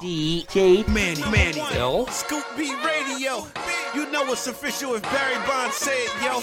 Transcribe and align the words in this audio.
DJ 0.00 0.86
Manny, 0.86 1.20
Manny, 1.22 1.60
Bill? 1.72 2.06
Scoop 2.06 2.44
B 2.56 2.72
Radio. 2.84 3.44
You 3.96 4.08
know 4.12 4.24
it's 4.30 4.46
official 4.46 4.94
if 4.94 5.02
Barry 5.02 5.34
Bonds 5.44 5.74
said, 5.74 6.08
yo. 6.22 6.40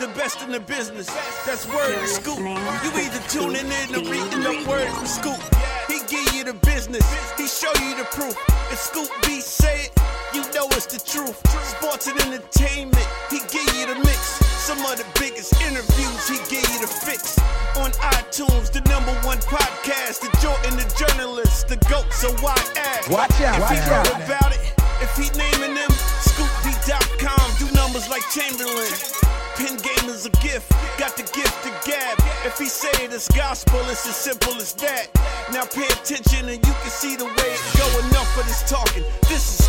The 0.00 0.12
best 0.14 0.42
in 0.42 0.50
the 0.50 0.58
business. 0.58 1.06
That's 1.46 1.68
word 1.68 2.00
to 2.00 2.06
Scoop. 2.08 2.38
You 2.40 2.90
either 2.98 3.20
tuning 3.28 3.70
in 3.70 3.94
or 3.94 4.10
reading 4.10 4.42
the 4.42 4.66
word 4.68 4.88
from 4.90 5.06
Scoop. 5.06 5.40
He 5.86 6.00
give 6.08 6.34
you 6.34 6.42
the 6.42 6.54
business. 6.66 7.04
He 7.36 7.46
show 7.46 7.72
you 7.84 7.96
the 7.96 8.08
proof. 8.10 8.36
If 8.72 8.80
Scoop 8.80 9.08
B 9.22 9.40
say 9.40 9.84
it, 9.84 9.92
you 10.34 10.42
know 10.54 10.66
it's 10.76 10.86
the 10.86 10.98
truth. 11.00 11.36
Sports 11.76 12.06
and 12.06 12.18
entertainment. 12.22 13.06
He 13.30 13.38
give 13.50 13.66
you 13.76 13.86
the 13.86 13.98
mix. 14.04 14.18
Some 14.66 14.78
of 14.84 14.96
the 14.98 15.06
biggest 15.20 15.54
interviews. 15.62 16.22
He 16.28 16.36
give 16.50 16.66
you 16.72 16.80
the 16.80 16.90
fix. 16.90 17.38
On 17.78 17.90
iTunes, 18.18 18.72
the 18.72 18.80
number 18.88 19.12
one 19.26 19.38
podcast. 19.38 20.20
The 20.20 20.30
Jordan, 20.42 20.76
the 20.76 20.88
journalist, 20.98 21.68
the 21.68 21.76
GOAT. 21.88 22.12
So 22.12 22.32
why 22.42 22.56
ask? 22.76 23.10
Watch 23.10 23.40
out, 23.40 23.56
If 23.56 23.62
watch 23.62 23.78
he 23.78 23.90
out. 23.90 24.06
about 24.24 24.52
it, 24.54 24.60
if 25.00 25.12
he 25.16 25.26
naming 25.38 25.74
them, 25.74 25.90
scoopb.com, 26.24 27.46
do 27.58 27.72
numbers 27.74 28.08
like 28.08 28.22
Chamberlain. 28.30 28.90
Pin 29.56 29.76
game 29.80 30.10
is 30.10 30.26
a 30.26 30.30
gift, 30.44 30.68
got 30.98 31.16
the 31.16 31.22
gift 31.32 31.56
to 31.64 31.70
gab. 31.88 32.18
If 32.44 32.58
he 32.58 32.66
say 32.66 32.90
it 33.04 33.10
is 33.12 33.26
gospel, 33.28 33.80
it's 33.88 34.06
as 34.06 34.14
simple 34.16 34.52
as 34.56 34.74
that. 34.74 35.08
Now 35.50 35.64
pay 35.64 35.86
attention 35.86 36.48
and 36.48 36.60
you 36.60 36.72
can 36.82 36.90
see 36.90 37.16
the 37.16 37.24
way 37.24 37.48
it 37.56 37.62
go. 37.78 37.86
Enough 38.08 38.36
of 38.38 38.44
this 38.46 38.68
talking. 38.68 39.02
This 39.28 39.60
is 39.60 39.65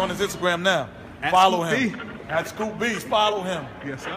on 0.00 0.08
his 0.10 0.18
Instagram 0.20 0.62
now. 0.62 0.88
Follow 1.30 1.62
him. 1.62 2.00
At 2.28 2.48
Scoop 2.48 2.78
B's, 2.78 3.02
follow 3.04 3.42
him. 3.42 3.66
Yes, 3.84 4.04
sir. 4.04 4.16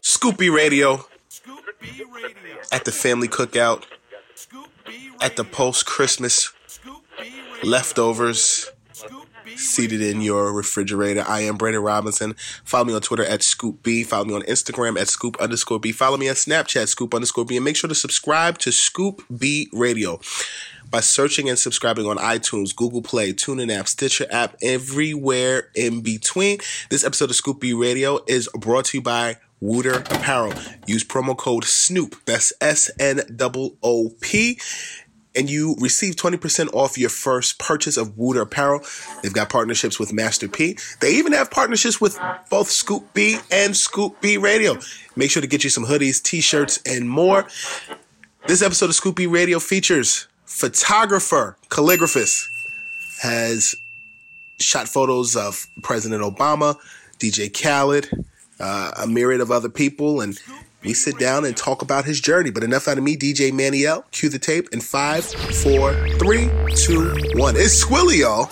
Scoop 0.00 0.38
B 0.38 0.48
Radio 0.48 1.04
Scoop 1.28 1.60
B 1.80 1.88
Radio. 2.12 2.56
at 2.72 2.84
the 2.84 2.92
family 2.92 3.28
cookout, 3.28 3.84
Scoop 4.34 4.68
B 4.86 4.92
Radio. 4.92 5.12
at 5.20 5.36
the 5.36 5.44
post 5.44 5.84
Christmas 5.86 6.52
Scoop 6.66 7.02
B 7.18 7.24
Radio. 7.52 7.68
leftovers 7.70 8.70
seated 9.56 10.00
in 10.00 10.20
your 10.20 10.52
refrigerator. 10.52 11.24
I 11.26 11.40
am 11.40 11.56
Brandon 11.56 11.82
Robinson. 11.82 12.34
Follow 12.64 12.84
me 12.84 12.94
on 12.94 13.00
Twitter 13.00 13.24
at 13.24 13.42
Scoop 13.42 13.82
B. 13.82 14.04
Follow 14.04 14.24
me 14.24 14.34
on 14.34 14.42
Instagram 14.42 14.98
at 15.00 15.08
Scoop 15.08 15.36
underscore 15.40 15.80
B. 15.80 15.90
Follow 15.92 16.16
me 16.16 16.28
on 16.28 16.34
Snapchat, 16.36 16.86
Scoop 16.88 17.12
underscore 17.14 17.44
B. 17.44 17.56
And 17.56 17.64
make 17.64 17.74
sure 17.76 17.88
to 17.88 17.94
subscribe 17.94 18.58
to 18.58 18.72
Scoop 18.72 19.22
B 19.36 19.68
Radio 19.72 20.20
by 20.90 21.00
searching 21.00 21.48
and 21.48 21.58
subscribing 21.58 22.06
on 22.06 22.16
iTunes, 22.16 22.74
Google 22.74 23.02
Play, 23.02 23.32
TuneIn 23.32 23.70
app, 23.76 23.88
Stitcher 23.88 24.26
app, 24.30 24.56
everywhere 24.62 25.70
in 25.74 26.00
between. 26.00 26.58
This 26.90 27.04
episode 27.04 27.30
of 27.30 27.36
Scoop 27.36 27.60
B 27.60 27.72
Radio 27.72 28.20
is 28.26 28.48
brought 28.54 28.86
to 28.86 28.98
you 28.98 29.02
by 29.02 29.36
Wooter 29.60 30.00
Apparel. 30.00 30.54
Use 30.86 31.04
promo 31.04 31.36
code 31.36 31.64
SNOOP. 31.64 32.14
That's 32.24 32.52
S 32.60 32.90
N 32.98 33.20
O 33.40 33.76
O 33.82 34.10
P 34.20 34.58
and 35.38 35.48
you 35.48 35.76
receive 35.78 36.16
20% 36.16 36.74
off 36.74 36.98
your 36.98 37.10
first 37.10 37.60
purchase 37.60 37.96
of 37.96 38.18
Wooter 38.18 38.42
Apparel. 38.42 38.80
They've 39.22 39.32
got 39.32 39.48
partnerships 39.48 39.98
with 39.98 40.12
Master 40.12 40.48
P. 40.48 40.76
They 41.00 41.14
even 41.14 41.32
have 41.32 41.50
partnerships 41.50 42.00
with 42.00 42.18
both 42.50 42.68
Scoop 42.68 43.14
B 43.14 43.38
and 43.52 43.76
Scoop 43.76 44.20
B 44.20 44.36
Radio. 44.36 44.78
Make 45.14 45.30
sure 45.30 45.40
to 45.40 45.46
get 45.46 45.62
you 45.62 45.70
some 45.70 45.84
hoodies, 45.84 46.20
t-shirts, 46.20 46.80
and 46.84 47.08
more. 47.08 47.46
This 48.48 48.62
episode 48.62 48.86
of 48.86 48.96
Scoop 48.96 49.14
B 49.16 49.26
Radio 49.26 49.60
features 49.60 50.26
photographer, 50.48 51.56
calligraphist, 51.68 52.48
has 53.20 53.74
shot 54.58 54.88
photos 54.88 55.36
of 55.36 55.66
President 55.82 56.22
Obama, 56.22 56.76
DJ 57.18 57.52
Khaled, 57.52 58.08
uh, 58.58 58.92
a 58.96 59.06
myriad 59.06 59.40
of 59.40 59.50
other 59.50 59.68
people, 59.68 60.20
and 60.20 60.38
we 60.82 60.94
sit 60.94 61.18
down 61.18 61.44
and 61.44 61.56
talk 61.56 61.82
about 61.82 62.04
his 62.04 62.20
journey. 62.20 62.50
But 62.50 62.64
enough 62.64 62.88
out 62.88 62.98
of 62.98 63.04
me, 63.04 63.16
DJ 63.16 63.50
Maniel. 63.50 64.04
Cue 64.10 64.28
the 64.28 64.38
tape 64.38 64.68
in 64.72 64.80
five, 64.80 65.24
four, 65.24 65.92
three, 66.18 66.50
two, 66.74 67.14
one. 67.34 67.54
It's 67.56 67.84
Squilly, 67.84 68.20
y'all. 68.20 68.46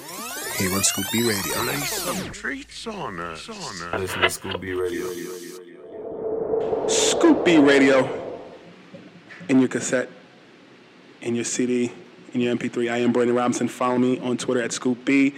Here 0.59 0.73
on 0.73 0.83
Scoop 0.83 1.07
B 1.13 1.23
Radio. 1.23 1.63
Lay 1.63 1.77
some 1.77 2.31
treats 2.31 2.87
on 2.87 3.21
us. 3.21 3.49
On 3.49 3.57
us. 3.57 4.01
Listen 4.01 4.21
to 4.23 4.31
Scoop 4.31 4.61
B 4.61 4.73
Radio. 4.73 5.07
Scoop 6.89 7.45
B 7.45 7.59
Radio 7.59 8.43
in 9.49 9.61
your 9.61 9.69
cassette, 9.69 10.09
in 11.27 11.35
your 11.35 11.45
CD, 11.45 11.93
in 12.35 12.41
your 12.41 12.55
MP3. 12.55 12.91
I 12.91 12.99
am 12.99 13.13
Brandon 13.13 13.35
Robinson. 13.35 13.67
Follow 13.67 13.99
me 13.99 14.21
on 14.21 14.37
Twitter 14.37 14.63
at 14.63 14.71
Scoop 14.71 15.05
B, 15.05 15.35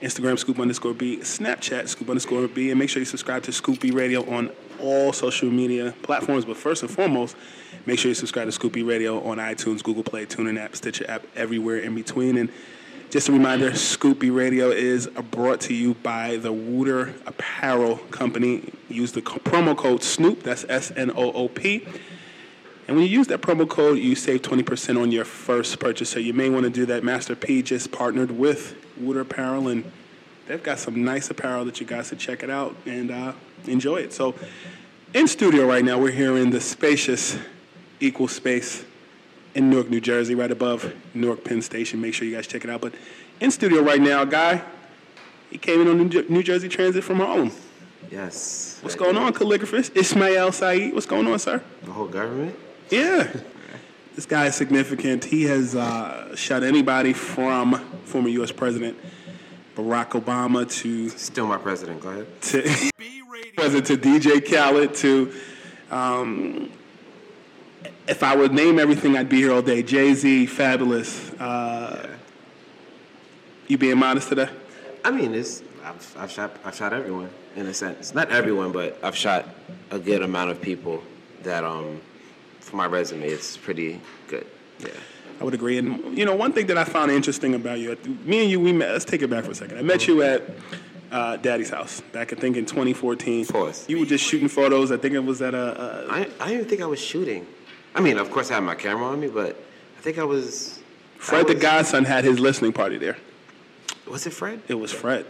Instagram 0.00 0.38
Scoop 0.38 0.58
underscore 0.58 0.94
B, 0.94 1.18
Snapchat 1.18 1.88
Scoop 1.88 2.08
underscore 2.08 2.48
B, 2.48 2.70
and 2.70 2.78
make 2.78 2.88
sure 2.88 3.00
you 3.00 3.06
subscribe 3.06 3.42
to 3.42 3.52
Scoop 3.52 3.80
B 3.80 3.90
Radio 3.90 4.28
on 4.30 4.50
all 4.80 5.12
social 5.12 5.50
media 5.50 5.94
platforms. 6.02 6.46
But 6.46 6.56
first 6.56 6.82
and 6.82 6.90
foremost, 6.90 7.36
make 7.84 7.98
sure 7.98 8.08
you 8.08 8.14
subscribe 8.14 8.46
to 8.46 8.52
Scoop 8.52 8.72
B 8.72 8.82
Radio 8.82 9.22
on 9.22 9.36
iTunes, 9.36 9.82
Google 9.82 10.02
Play, 10.02 10.24
TuneIn 10.24 10.58
app, 10.58 10.74
Stitcher 10.74 11.04
app, 11.06 11.26
everywhere 11.36 11.80
in 11.80 11.94
between. 11.94 12.38
And 12.38 12.50
just 13.10 13.28
a 13.28 13.32
reminder, 13.32 13.74
Scoop 13.74 14.20
B 14.20 14.30
Radio 14.30 14.70
is 14.70 15.06
brought 15.30 15.60
to 15.62 15.74
you 15.74 15.92
by 15.94 16.38
the 16.38 16.52
Wooter 16.52 17.14
Apparel 17.26 17.98
Company. 18.10 18.72
Use 18.88 19.12
the 19.12 19.20
promo 19.20 19.76
code 19.76 20.02
SNOOP, 20.02 20.42
that's 20.42 20.64
S 20.70 20.92
N 20.96 21.10
O 21.10 21.30
O 21.32 21.48
P. 21.48 21.86
And 22.86 22.96
when 22.96 23.04
you 23.04 23.10
use 23.10 23.26
that 23.28 23.40
promo 23.40 23.68
code, 23.68 23.98
you 23.98 24.14
save 24.14 24.42
20% 24.42 25.00
on 25.00 25.10
your 25.10 25.24
first 25.24 25.80
purchase. 25.80 26.08
So 26.08 26.20
you 26.20 26.32
may 26.32 26.48
want 26.48 26.64
to 26.64 26.70
do 26.70 26.86
that. 26.86 27.02
Master 27.02 27.34
P 27.34 27.62
just 27.62 27.90
partnered 27.90 28.30
with 28.30 28.76
Wooter 28.96 29.20
Apparel, 29.20 29.68
and 29.68 29.90
they've 30.46 30.62
got 30.62 30.78
some 30.78 31.04
nice 31.04 31.28
apparel 31.28 31.64
that 31.64 31.80
you 31.80 31.86
guys 31.86 32.08
should 32.08 32.20
check 32.20 32.44
it 32.44 32.50
out 32.50 32.76
and 32.86 33.10
uh, 33.10 33.32
enjoy 33.66 33.96
it. 33.96 34.12
So 34.12 34.36
in 35.14 35.26
studio 35.26 35.66
right 35.66 35.84
now, 35.84 35.98
we're 35.98 36.12
here 36.12 36.36
in 36.36 36.50
the 36.50 36.60
spacious 36.60 37.38
Equal 37.98 38.28
Space 38.28 38.84
in 39.54 39.68
Newark, 39.70 39.88
New 39.90 40.00
Jersey, 40.00 40.34
right 40.34 40.50
above 40.50 40.94
Newark 41.14 41.42
Penn 41.42 41.62
Station. 41.62 42.00
Make 42.00 42.14
sure 42.14 42.28
you 42.28 42.36
guys 42.36 42.46
check 42.46 42.62
it 42.62 42.70
out. 42.70 42.82
But 42.82 42.94
in 43.40 43.50
studio 43.50 43.82
right 43.82 44.00
now, 44.00 44.22
a 44.22 44.26
guy, 44.26 44.62
he 45.50 45.58
came 45.58 45.80
in 45.80 45.88
on 45.88 46.08
New 46.08 46.28
New 46.28 46.42
Jersey 46.42 46.68
Transit 46.68 47.02
from 47.02 47.16
Harlem. 47.16 47.50
Yes. 48.10 48.78
What's 48.82 48.94
going 48.94 49.16
on, 49.16 49.32
calligraphist? 49.32 49.96
Ismail 49.96 50.52
Saeed. 50.52 50.94
What's 50.94 51.06
going 51.06 51.26
on, 51.26 51.38
sir? 51.38 51.62
The 51.82 51.90
whole 51.90 52.06
government? 52.06 52.56
Yeah. 52.90 53.28
This 54.14 54.24
guy 54.24 54.46
is 54.46 54.54
significant. 54.54 55.26
He 55.26 55.42
has 55.42 55.76
uh, 55.76 56.34
shot 56.34 56.62
anybody 56.62 57.12
from 57.12 57.74
former 58.06 58.30
U.S. 58.30 58.50
President 58.50 58.96
Barack 59.76 60.18
Obama 60.18 60.66
to 60.80 61.10
Still 61.10 61.46
my 61.46 61.58
president. 61.58 62.00
Go 62.00 62.08
ahead. 62.08 62.42
to, 62.44 62.62
president 63.56 63.86
to 63.88 63.96
DJ 63.98 64.40
Khaled 64.42 64.94
to 64.94 65.34
Um, 65.90 66.72
if 68.08 68.22
I 68.22 68.34
would 68.34 68.52
name 68.54 68.78
everything, 68.78 69.18
I'd 69.18 69.28
be 69.28 69.36
here 69.36 69.52
all 69.52 69.60
day. 69.60 69.82
Jay 69.82 70.14
Z, 70.14 70.46
Fabolous. 70.46 71.38
Uh, 71.38 72.06
You 73.68 73.76
being 73.76 73.98
modest 73.98 74.30
today? 74.30 74.48
I 75.04 75.10
mean, 75.10 75.34
it's 75.34 75.62
I've, 75.84 76.16
I've 76.18 76.30
shot 76.30 76.56
I've 76.64 76.74
shot 76.74 76.94
everyone 76.94 77.28
in 77.54 77.66
a 77.66 77.74
sense. 77.74 78.14
Not 78.14 78.30
everyone, 78.30 78.72
but 78.72 78.98
I've 79.02 79.14
shot 79.16 79.44
a 79.90 79.98
good 79.98 80.22
amount 80.22 80.52
of 80.52 80.62
people 80.62 81.02
that 81.42 81.64
um 81.64 82.00
for 82.66 82.76
my 82.76 82.86
resume 82.86 83.26
it's 83.28 83.56
pretty 83.56 84.00
good. 84.28 84.46
Yeah. 84.80 84.88
I 85.40 85.44
would 85.44 85.54
agree. 85.54 85.78
And 85.78 86.16
you 86.18 86.24
know, 86.24 86.34
one 86.34 86.52
thing 86.52 86.66
that 86.66 86.78
I 86.78 86.84
found 86.84 87.10
interesting 87.10 87.54
about 87.54 87.78
you, 87.78 87.96
me 88.24 88.42
and 88.42 88.50
you, 88.50 88.58
we 88.58 88.72
met. 88.72 88.90
Let's 88.90 89.04
take 89.04 89.22
it 89.22 89.28
back 89.30 89.44
for 89.44 89.52
a 89.52 89.54
second. 89.54 89.78
I 89.78 89.82
met 89.82 90.06
you 90.08 90.22
at 90.22 90.42
uh, 91.12 91.36
Daddy's 91.36 91.70
house 91.70 92.00
back, 92.12 92.32
I 92.32 92.36
think, 92.36 92.56
in 92.56 92.64
2014. 92.66 93.42
Of 93.42 93.52
course. 93.52 93.88
You 93.88 94.00
were 94.00 94.06
just 94.06 94.24
shooting 94.24 94.48
photos. 94.48 94.90
I 94.90 94.96
think 94.96 95.14
it 95.14 95.20
was 95.20 95.42
at 95.42 95.54
a. 95.54 95.80
a 95.80 96.06
I 96.10 96.18
I 96.20 96.22
didn't 96.22 96.50
even 96.52 96.64
think 96.66 96.80
I 96.82 96.86
was 96.86 96.98
shooting. 97.00 97.46
I 97.94 98.00
mean, 98.00 98.18
of 98.18 98.30
course 98.30 98.50
I 98.50 98.54
had 98.54 98.64
my 98.64 98.74
camera 98.74 99.06
on 99.06 99.20
me, 99.20 99.28
but 99.28 99.56
I 99.98 100.00
think 100.00 100.18
I 100.18 100.24
was. 100.24 100.80
Fred 101.18 101.46
I 101.50 101.54
the 101.54 101.60
Godson 101.60 102.04
had 102.04 102.24
his 102.24 102.40
listening 102.40 102.72
party 102.72 102.98
there. 102.98 103.16
Was 104.10 104.26
it 104.26 104.32
Fred? 104.32 104.62
It 104.68 104.74
was 104.74 104.92
Fred. 104.92 105.26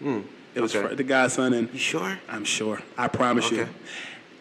Hmm. 0.00 0.20
It 0.54 0.60
was 0.60 0.74
Okay. 0.74 0.86
Fred 0.86 0.96
the 0.96 1.04
Godson, 1.04 1.52
and 1.52 1.72
You 1.72 1.78
sure? 1.78 2.18
I'm 2.28 2.44
sure. 2.44 2.82
I 2.98 3.06
promise 3.08 3.50
you. 3.52 3.68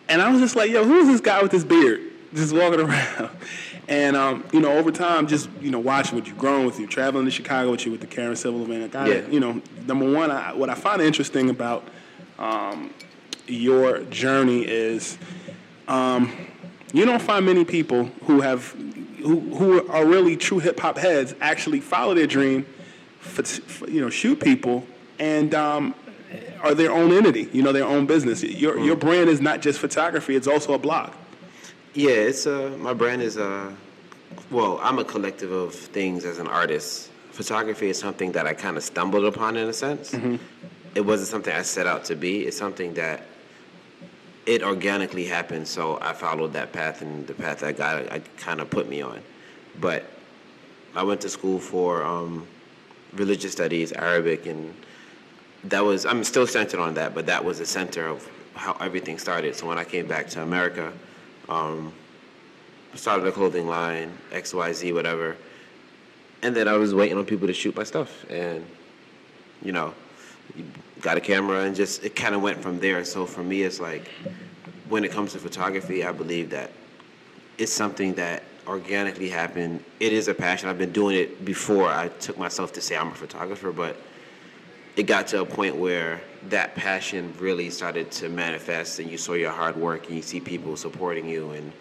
And 0.10 0.22
I 0.22 0.30
was 0.32 0.42
just 0.42 0.56
like, 0.56 0.72
yo, 0.72 0.84
who's 0.84 1.08
this 1.08 1.22
guy 1.22 1.42
with 1.42 1.52
this 1.52 1.64
beard? 1.64 2.02
Just 2.34 2.54
walking 2.54 2.80
around. 2.90 3.30
And, 3.88 4.16
um, 4.16 4.44
you 4.52 4.60
know, 4.60 4.78
over 4.78 4.92
time, 4.92 5.26
just, 5.28 5.50
you 5.62 5.72
know, 5.72 5.80
watching 5.80 6.16
what 6.18 6.28
you've 6.28 6.38
grown 6.38 6.66
with 6.66 6.80
you, 6.80 6.86
traveling 6.88 7.26
to 7.26 7.32
Chicago 7.32 7.72
with 7.72 7.86
you 7.86 7.92
with 7.92 8.02
the 8.02 8.08
Karen 8.08 8.36
Civil 8.36 8.62
event. 8.64 8.84
I 8.84 8.88
got 8.88 9.08
Yeah. 9.08 9.14
it. 9.16 9.32
You 9.32 9.40
know, 9.40 9.62
number 9.88 10.12
one, 10.12 10.30
I, 10.32 10.54
what 10.54 10.70
I 10.70 10.76
find 10.76 11.02
interesting 11.02 11.50
about 11.50 11.88
um, 12.38 12.94
your 13.48 14.00
journey 14.06 14.62
is 14.62 15.18
um, 15.88 16.32
you 16.94 17.06
don't 17.06 17.22
find 17.22 17.46
many 17.46 17.66
people 17.66 18.06
who 18.26 18.42
have, 18.42 18.72
who, 19.22 19.40
who 19.56 19.88
are 19.90 20.06
really 20.06 20.38
true 20.38 20.60
hip 20.60 20.80
hop 20.80 20.98
heads 20.98 21.34
actually 21.42 21.80
follow 21.80 22.14
their 22.14 22.28
dream, 22.28 22.66
for, 23.20 23.44
for, 23.44 23.90
you 23.90 24.02
know, 24.02 24.10
shoot 24.10 24.40
people, 24.40 24.86
and 25.20 25.54
um, 25.56 25.94
are 26.62 26.74
their 26.74 26.92
own 26.92 27.12
entity, 27.12 27.50
you 27.54 27.62
know, 27.62 27.72
their 27.72 27.86
own 27.86 28.06
business. 28.06 28.44
Your, 28.44 28.80
your 28.80 28.96
brand 28.96 29.30
is 29.30 29.42
not 29.42 29.62
just 29.62 29.80
photography, 29.80 30.36
it's 30.36 30.48
also 30.48 30.74
a 30.74 30.78
blog. 30.78 31.14
Yeah, 31.94 32.12
it's 32.12 32.46
uh 32.46 32.76
my 32.80 32.94
brand 32.94 33.22
is 33.22 33.38
uh 33.38 33.74
well, 34.52 34.80
I'm 34.82 35.00
a 35.00 35.04
collective 35.04 35.52
of 35.52 35.74
things 35.74 36.24
as 36.26 36.38
an 36.40 36.48
artist. 36.48 37.10
Photography 37.32 37.90
is 37.90 37.98
something 37.98 38.32
that 38.34 38.46
I 38.46 38.54
kind 38.54 38.78
of 38.78 38.84
stumbled 38.84 39.26
upon 39.26 39.58
in 39.58 39.68
a 39.68 39.74
sense. 39.74 40.14
It 40.96 41.02
wasn't 41.02 41.30
something 41.30 41.54
I 41.54 41.62
set 41.62 41.88
out 41.88 42.06
to 42.06 42.16
be. 42.16 42.46
It's 42.46 42.58
something 42.58 42.94
that 42.96 43.26
it 44.46 44.64
organically 44.64 45.26
happened, 45.26 45.68
so 45.68 46.00
I 46.02 46.14
followed 46.14 46.54
that 46.54 46.74
path 46.74 47.02
and 47.02 47.26
the 47.28 47.34
path 47.34 47.60
that 47.60 47.78
God 47.78 48.08
I 48.12 48.20
kind 48.38 48.60
of 48.60 48.70
put 48.70 48.90
me 48.90 49.02
on. 49.02 49.22
But 49.80 50.06
I 50.96 51.04
went 51.04 51.22
to 51.22 51.30
school 51.30 51.60
for 51.60 52.04
um, 52.04 52.48
religious 53.14 53.52
studies, 53.52 53.92
Arabic, 53.92 54.46
and 54.48 54.74
that 55.66 55.84
was 55.84 56.06
I'm 56.06 56.24
still 56.24 56.48
centered 56.48 56.80
on 56.80 56.94
that, 56.96 57.14
but 57.14 57.26
that 57.26 57.44
was 57.44 57.60
the 57.60 57.66
center 57.66 58.08
of 58.08 58.28
how 58.56 58.74
everything 58.80 59.18
started. 59.18 59.56
So 59.56 59.68
when 59.68 59.78
I 59.78 59.84
came 59.84 60.08
back 60.08 60.28
to 60.30 60.42
America, 60.42 60.92
um, 61.48 61.94
started 62.96 63.26
a 63.28 63.32
clothing 63.32 63.68
line, 63.68 64.12
X, 64.32 64.54
Y, 64.54 64.74
Z, 64.74 64.94
whatever, 64.94 65.36
and 66.42 66.56
then 66.56 66.68
I 66.68 66.74
was 66.78 66.94
waiting 66.94 67.18
on 67.18 67.26
people 67.26 67.48
to 67.48 67.54
shoot 67.54 67.76
my 67.76 67.84
stuff, 67.84 68.26
and 68.30 68.66
you 69.62 69.72
know, 69.72 69.94
got 71.02 71.18
a 71.18 71.22
camera, 71.22 71.64
and 71.64 71.76
just 71.76 72.04
it 72.04 72.16
kind 72.16 72.36
of 72.36 72.42
went 72.42 72.62
from 72.62 72.80
there. 72.80 73.04
So 73.04 73.26
for 73.26 73.44
me, 73.44 73.64
it's 73.64 73.80
like 73.80 74.10
when 74.88 75.04
it 75.04 75.12
comes 75.12 75.34
to 75.34 75.40
photography, 75.40 76.04
I 76.04 76.12
believe 76.12 76.50
that 76.52 76.72
it's 77.58 77.74
something 77.74 78.14
that 78.16 78.44
organically 78.68 79.30
happened. 79.30 79.84
It 80.00 80.14
is 80.14 80.28
a 80.28 80.34
passion. 80.34 80.70
I've 80.70 80.78
been 80.78 80.92
doing 80.92 81.18
it 81.18 81.44
before 81.44 81.90
I 81.90 82.08
took 82.20 82.38
myself 82.38 82.72
to 82.74 82.82
say 82.82 82.96
I'm 82.96 83.10
a 83.10 83.16
photographer, 83.16 83.72
but 83.72 83.98
it 85.00 85.08
got 85.08 85.28
to 85.28 85.40
a 85.40 85.46
point 85.46 85.78
where 85.78 86.20
that 86.50 86.76
passion 86.76 87.34
really 87.40 87.70
started 87.70 88.12
to 88.12 88.28
manifest 88.28 89.00
and 89.00 89.10
you 89.10 89.18
saw 89.18 89.32
your 89.32 89.50
hard 89.50 89.78
work 89.78 90.06
and 90.08 90.16
you 90.18 90.22
see 90.22 90.42
people 90.42 90.76
supporting 90.76 91.26
you 91.26 91.52
and 91.52 91.72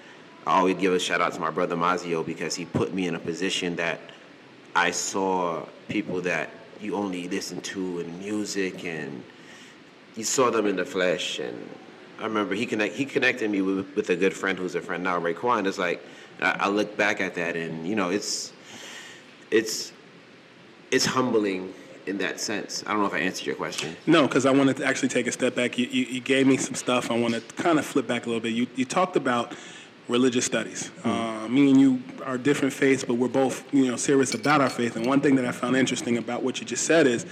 I 0.46 0.60
always 0.60 0.76
give 0.76 0.92
a 0.92 1.00
shout 1.00 1.20
out 1.20 1.32
to 1.32 1.40
my 1.40 1.50
brother 1.50 1.74
Mazio 1.74 2.24
because 2.24 2.54
he 2.54 2.64
put 2.64 2.94
me 2.94 3.08
in 3.08 3.16
a 3.16 3.18
position 3.18 3.74
that 3.74 3.98
I 4.76 4.92
saw 4.92 5.66
people 5.88 6.20
that 6.20 6.50
you 6.80 6.94
only 6.94 7.28
listen 7.28 7.60
to 7.62 7.98
in 7.98 8.18
music 8.20 8.84
and 8.84 9.24
you 10.14 10.22
saw 10.22 10.48
them 10.50 10.66
in 10.66 10.76
the 10.76 10.84
flesh 10.84 11.40
and 11.40 11.68
I 12.20 12.22
remember 12.22 12.54
he 12.54 12.66
connect 12.66 12.94
he 12.94 13.04
connected 13.04 13.50
me 13.50 13.62
with, 13.62 13.96
with 13.96 14.10
a 14.10 14.16
good 14.16 14.32
friend 14.32 14.56
who's 14.56 14.76
a 14.76 14.80
friend 14.80 15.02
now, 15.02 15.18
Raekwon. 15.18 15.66
It's 15.66 15.78
like 15.78 16.00
I, 16.40 16.56
I 16.60 16.68
look 16.68 16.96
back 16.96 17.20
at 17.20 17.34
that 17.34 17.56
and 17.56 17.84
you 17.84 17.96
know 17.96 18.10
it's 18.10 18.52
it's 19.50 19.92
it's 20.92 21.04
humbling 21.04 21.74
in 22.08 22.18
that 22.18 22.40
sense. 22.40 22.82
I 22.86 22.92
don't 22.92 23.00
know 23.00 23.06
if 23.06 23.14
I 23.14 23.18
answered 23.18 23.46
your 23.46 23.54
question. 23.56 23.96
No, 24.06 24.26
because 24.26 24.46
I 24.46 24.50
wanted 24.50 24.78
to 24.78 24.84
actually 24.84 25.08
take 25.10 25.26
a 25.26 25.32
step 25.32 25.54
back. 25.54 25.78
You, 25.78 25.86
you, 25.86 26.04
you 26.06 26.20
gave 26.20 26.46
me 26.46 26.56
some 26.56 26.74
stuff. 26.74 27.10
I 27.10 27.18
want 27.18 27.34
to 27.34 27.40
kind 27.62 27.78
of 27.78 27.84
flip 27.84 28.06
back 28.06 28.24
a 28.26 28.28
little 28.28 28.40
bit. 28.40 28.54
You, 28.54 28.66
you 28.76 28.84
talked 28.84 29.16
about 29.16 29.54
religious 30.08 30.46
studies. 30.46 30.90
Uh, 31.04 31.46
me 31.48 31.70
and 31.70 31.80
you 31.80 32.02
are 32.24 32.38
different 32.38 32.72
faiths, 32.72 33.04
but 33.04 33.14
we're 33.14 33.28
both 33.28 33.62
you 33.74 33.86
know 33.88 33.96
serious 33.96 34.34
about 34.34 34.60
our 34.60 34.70
faith. 34.70 34.96
And 34.96 35.06
one 35.06 35.20
thing 35.20 35.36
that 35.36 35.44
I 35.44 35.52
found 35.52 35.76
interesting 35.76 36.16
about 36.16 36.42
what 36.42 36.60
you 36.60 36.66
just 36.66 36.84
said 36.86 37.06
is 37.06 37.26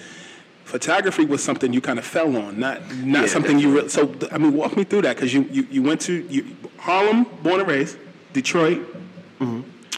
photography 0.65 1.25
was 1.25 1.43
something 1.43 1.73
you 1.73 1.81
kind 1.81 1.99
of 1.99 2.05
fell 2.05 2.37
on, 2.37 2.61
not 2.61 2.81
not 2.97 3.23
Yeah, 3.23 3.29
something 3.29 3.59
you. 3.59 3.81
Re- 3.81 3.89
so 3.89 4.15
I 4.31 4.39
mean, 4.39 4.53
walk 4.53 4.77
me 4.77 4.85
through 4.85 5.03
that 5.03 5.17
because 5.17 5.33
you, 5.33 5.43
you 5.51 5.67
you 5.71 5.83
went 5.83 6.03
to 6.03 6.13
you, 6.29 6.45
Harlem, 6.79 7.25
born 7.43 7.61
and 7.61 7.69
raised, 7.69 7.97
Detroit. 8.33 8.87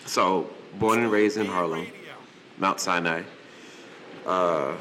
So, 0.07 0.49
born 0.79 1.01
and 1.01 1.13
raised 1.13 1.37
in 1.37 1.47
Harlem, 1.47 1.87
Mount 2.59 2.81
Sinai. 2.81 3.23
Uh, 4.29 4.77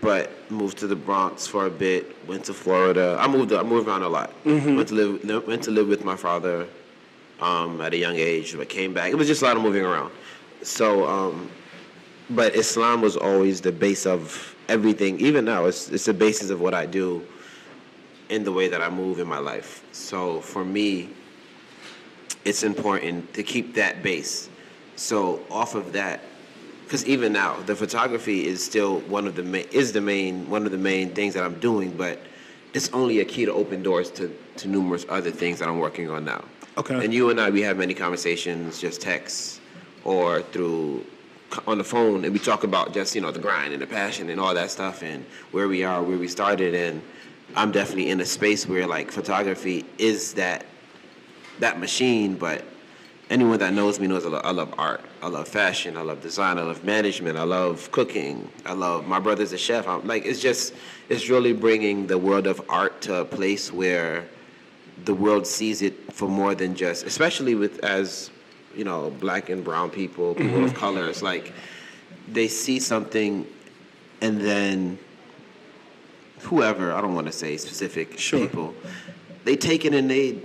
but 0.00 0.30
moved 0.50 0.78
to 0.78 0.86
the 0.86 0.96
Bronx 0.96 1.46
for 1.46 1.66
a 1.66 1.70
bit. 1.70 2.16
Went 2.26 2.44
to 2.46 2.54
Florida. 2.54 3.16
I 3.20 3.28
moved. 3.28 3.52
I 3.52 3.62
moved 3.62 3.86
around 3.88 4.02
a 4.02 4.08
lot. 4.08 4.32
Went 4.44 4.88
to 4.88 4.94
live. 4.94 5.46
Went 5.46 5.62
to 5.64 5.70
live 5.70 5.86
with 5.86 6.04
my 6.04 6.16
father 6.16 6.66
um, 7.40 7.80
at 7.80 7.94
a 7.94 7.96
young 7.96 8.16
age, 8.16 8.56
but 8.56 8.68
came 8.68 8.92
back. 8.92 9.12
It 9.12 9.14
was 9.14 9.28
just 9.28 9.42
a 9.42 9.44
lot 9.44 9.56
of 9.56 9.62
moving 9.62 9.84
around. 9.84 10.10
So, 10.62 11.06
um, 11.06 11.48
but 12.30 12.56
Islam 12.56 13.02
was 13.02 13.16
always 13.16 13.60
the 13.60 13.70
base 13.72 14.04
of 14.04 14.56
everything. 14.68 15.20
Even 15.20 15.44
now, 15.44 15.66
it's 15.66 15.88
it's 15.90 16.06
the 16.06 16.14
basis 16.14 16.50
of 16.50 16.60
what 16.60 16.74
I 16.74 16.86
do 16.86 17.24
in 18.28 18.42
the 18.42 18.52
way 18.52 18.66
that 18.66 18.82
I 18.82 18.90
move 18.90 19.20
in 19.20 19.28
my 19.28 19.38
life. 19.38 19.84
So 19.92 20.40
for 20.40 20.64
me, 20.64 21.10
it's 22.44 22.64
important 22.64 23.32
to 23.34 23.44
keep 23.44 23.74
that 23.74 24.02
base. 24.02 24.48
So 24.96 25.44
off 25.50 25.74
of 25.74 25.92
that, 25.92 26.22
because 26.86 27.04
even 27.06 27.32
now 27.32 27.56
the 27.66 27.74
photography 27.74 28.46
is 28.46 28.64
still 28.64 29.00
one 29.00 29.26
of 29.26 29.34
the 29.34 29.42
main 29.42 29.66
is 29.72 29.92
the 29.92 30.00
main 30.00 30.48
one 30.48 30.64
of 30.64 30.72
the 30.72 30.78
main 30.78 31.10
things 31.10 31.34
that 31.34 31.42
I'm 31.42 31.58
doing, 31.58 31.90
but 31.90 32.20
it's 32.74 32.88
only 32.92 33.18
a 33.20 33.24
key 33.24 33.44
to 33.44 33.52
open 33.52 33.82
doors 33.82 34.08
to 34.12 34.34
to 34.58 34.68
numerous 34.68 35.04
other 35.08 35.32
things 35.32 35.58
that 35.58 35.68
I'm 35.68 35.80
working 35.80 36.08
on 36.08 36.24
now. 36.24 36.44
Okay. 36.78 37.04
And 37.04 37.12
you 37.12 37.30
and 37.30 37.40
I, 37.40 37.50
we 37.50 37.62
have 37.62 37.76
many 37.76 37.92
conversations, 37.92 38.80
just 38.80 39.00
texts 39.00 39.60
or 40.04 40.42
through 40.42 41.04
on 41.66 41.78
the 41.78 41.84
phone, 41.84 42.24
and 42.24 42.32
we 42.32 42.38
talk 42.38 42.62
about 42.62 42.94
just 42.94 43.16
you 43.16 43.20
know 43.20 43.32
the 43.32 43.40
grind 43.40 43.72
and 43.72 43.82
the 43.82 43.86
passion 43.86 44.30
and 44.30 44.40
all 44.40 44.54
that 44.54 44.70
stuff, 44.70 45.02
and 45.02 45.24
where 45.50 45.66
we 45.66 45.82
are, 45.82 46.02
where 46.02 46.18
we 46.18 46.28
started, 46.28 46.74
and 46.74 47.02
I'm 47.56 47.72
definitely 47.72 48.10
in 48.10 48.20
a 48.20 48.26
space 48.26 48.68
where 48.68 48.86
like 48.86 49.10
photography 49.10 49.84
is 49.98 50.34
that 50.34 50.64
that 51.58 51.80
machine, 51.80 52.36
but 52.36 52.64
anyone 53.30 53.58
that 53.58 53.72
knows 53.72 53.98
me 53.98 54.06
knows 54.06 54.24
I 54.24 54.28
love, 54.28 54.42
I 54.44 54.50
love 54.50 54.74
art. 54.78 55.00
I 55.22 55.28
love 55.28 55.48
fashion. 55.48 55.96
I 55.96 56.02
love 56.02 56.20
design. 56.20 56.58
I 56.58 56.62
love 56.62 56.84
management. 56.84 57.36
I 57.36 57.42
love 57.42 57.90
cooking. 57.90 58.48
I 58.64 58.72
love 58.72 59.06
my 59.06 59.18
brother's 59.18 59.52
a 59.52 59.58
chef. 59.58 59.86
I'm 59.88 60.06
like 60.06 60.24
it's 60.24 60.40
just 60.40 60.74
it's 61.08 61.28
really 61.28 61.52
bringing 61.52 62.06
the 62.06 62.18
world 62.18 62.46
of 62.46 62.60
art 62.68 63.00
to 63.02 63.16
a 63.16 63.24
place 63.24 63.72
where 63.72 64.26
the 65.04 65.14
world 65.14 65.46
sees 65.46 65.82
it 65.82 66.12
for 66.12 66.28
more 66.28 66.54
than 66.54 66.74
just, 66.74 67.04
especially 67.04 67.54
with 67.54 67.84
as 67.84 68.30
you 68.74 68.84
know 68.84 69.10
black 69.20 69.48
and 69.48 69.64
brown 69.64 69.90
people, 69.90 70.34
people 70.34 70.64
of 70.64 70.70
mm-hmm. 70.70 70.78
color. 70.78 71.08
It's 71.08 71.22
like 71.22 71.52
they 72.28 72.48
see 72.48 72.78
something, 72.78 73.46
and 74.20 74.40
then 74.40 74.98
whoever 76.40 76.92
I 76.92 77.00
don't 77.00 77.14
want 77.14 77.26
to 77.26 77.32
say 77.32 77.56
specific 77.56 78.16
people, 78.16 78.74
they 79.44 79.56
take 79.56 79.84
it 79.84 79.94
and 79.94 80.10
they 80.10 80.38